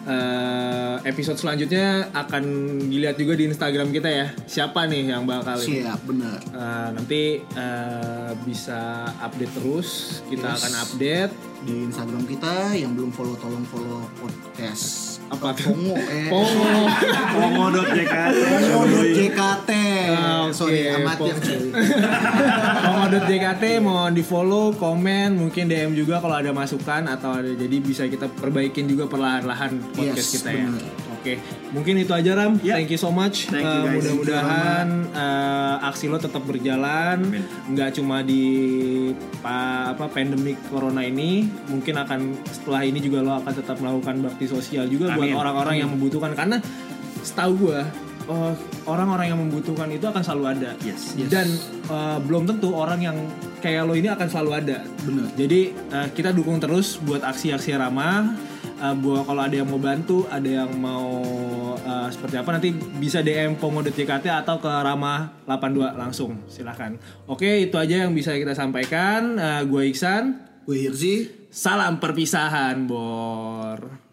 eh, 0.08 0.96
episode 1.04 1.36
selanjutnya 1.36 2.08
akan 2.10 2.44
dilihat 2.88 3.14
juga 3.14 3.36
di 3.36 3.44
Instagram 3.46 3.92
kita 3.92 4.08
ya. 4.08 4.26
Siapa 4.44 4.88
nih 4.88 5.12
yang 5.12 5.28
bakal 5.28 5.60
Siap, 5.60 6.00
bener. 6.08 6.40
Eh, 6.48 6.88
nanti 6.96 7.22
eh, 7.44 8.30
bisa 8.42 9.04
update 9.20 9.52
terus. 9.54 10.20
Kita 10.26 10.48
Yes. 10.48 10.58
akan 10.58 10.72
update. 10.82 11.32
Di 11.58 11.74
Instagram 11.84 12.24
kita 12.24 12.72
yang 12.72 12.96
belum 12.96 13.10
follow 13.12 13.36
tolong 13.36 13.66
follow 13.68 14.02
podcast 14.16 15.07
Apa 15.28 15.52
tuh? 15.52 15.68
Pongo 15.70 15.94
eh. 15.94 16.26
Pongo. 16.26 16.64
Pongo.jkt. 17.36 18.14
Pongo.jkt. 18.72 19.40
Ah, 20.08 20.48
oke, 20.48 20.56
Sorry, 20.56 20.88
amatir. 20.88 21.36
Pongo. 21.36 21.76
Pongo.jkt 22.88 23.64
mau 23.78 24.08
di 24.08 24.24
follow, 24.24 24.72
komen, 24.72 25.36
mungkin 25.36 25.68
DM 25.68 25.92
juga 25.92 26.18
kalau 26.18 26.32
ada 26.34 26.50
masukan 26.50 27.04
atau 27.06 27.36
ada 27.36 27.50
jadi 27.50 27.76
bisa 27.78 28.08
kita 28.08 28.26
perbaikin 28.30 28.88
juga 28.88 29.04
perlahan-lahan 29.04 29.76
podcast 29.92 30.28
Yes, 30.28 30.34
kita 30.40 30.50
ya. 30.50 30.64
benar. 30.64 30.97
Oke, 31.18 31.34
mungkin 31.74 31.98
itu 31.98 32.14
aja 32.14 32.30
Ram. 32.38 32.62
Ya. 32.62 32.78
Thank 32.78 32.94
you 32.94 33.00
so 33.00 33.10
much. 33.10 33.50
Thank 33.50 33.66
you, 33.66 33.90
Uh. 33.90 33.90
Mudah-mudahan 33.98 34.86
uh, 35.10 35.88
aksi 35.90 36.06
lo 36.06 36.14
tetap 36.22 36.46
berjalan, 36.46 37.26
Amin. 37.26 37.42
nggak 37.74 37.98
cuma 37.98 38.22
di 38.22 38.46
pa, 39.42 39.90
apa 39.90 40.06
pandemik 40.06 40.54
corona 40.70 41.02
ini, 41.02 41.50
mungkin 41.66 41.98
akan 41.98 42.38
setelah 42.46 42.86
ini 42.86 43.02
juga 43.02 43.26
lo 43.26 43.34
akan 43.42 43.50
tetap 43.50 43.82
melakukan 43.82 44.22
bakti 44.22 44.46
sosial 44.46 44.86
juga 44.86 45.10
buat 45.18 45.26
Amin. 45.26 45.34
orang-orang 45.34 45.82
yang 45.82 45.90
membutuhkan 45.90 46.38
karena 46.38 46.62
setahu 47.26 47.66
gua 47.66 47.82
uh, 48.30 48.54
orang-orang 48.86 49.34
yang 49.34 49.38
membutuhkan 49.42 49.90
itu 49.90 50.06
akan 50.06 50.22
selalu 50.22 50.44
ada. 50.54 50.70
Yes. 50.86 51.18
Dan 51.26 51.50
uh, 51.90 52.22
belum 52.22 52.46
tentu 52.46 52.76
orang 52.76 53.02
yang 53.02 53.16
kayak 53.58 53.88
lo 53.88 53.98
ini 53.98 54.06
akan 54.06 54.28
selalu 54.30 54.50
ada. 54.54 54.86
Bener. 55.02 55.26
Jadi 55.34 55.74
uh, 55.90 56.08
kita 56.14 56.30
dukung 56.30 56.62
terus 56.62 57.00
buat 57.02 57.26
aksi-aksi 57.26 57.74
ramah. 57.74 58.38
Uh, 58.78 58.94
buat 58.94 59.26
kalau 59.26 59.42
ada 59.42 59.54
yang 59.58 59.66
mau 59.66 59.82
bantu, 59.82 60.22
ada 60.30 60.46
yang 60.46 60.70
mau 60.78 61.10
uh, 61.74 62.08
seperti 62.08 62.38
apa 62.38 62.50
nanti 62.54 62.70
bisa 63.02 63.20
DM 63.26 63.58
Pongo.jkt 63.58 64.22
atau 64.22 64.56
ke 64.62 64.70
Ramah 64.70 65.44
82 65.50 65.98
langsung 65.98 66.46
silahkan. 66.46 66.94
Oke 67.26 67.66
itu 67.66 67.74
aja 67.74 68.06
yang 68.06 68.14
bisa 68.14 68.38
kita 68.38 68.54
sampaikan. 68.54 69.34
Uh, 69.34 69.62
gue 69.66 69.82
Iksan. 69.90 70.46
Gue 70.62 70.86
Hirzi. 70.86 71.48
Salam 71.48 71.98
perpisahan, 71.98 72.86
Bor. 72.86 74.07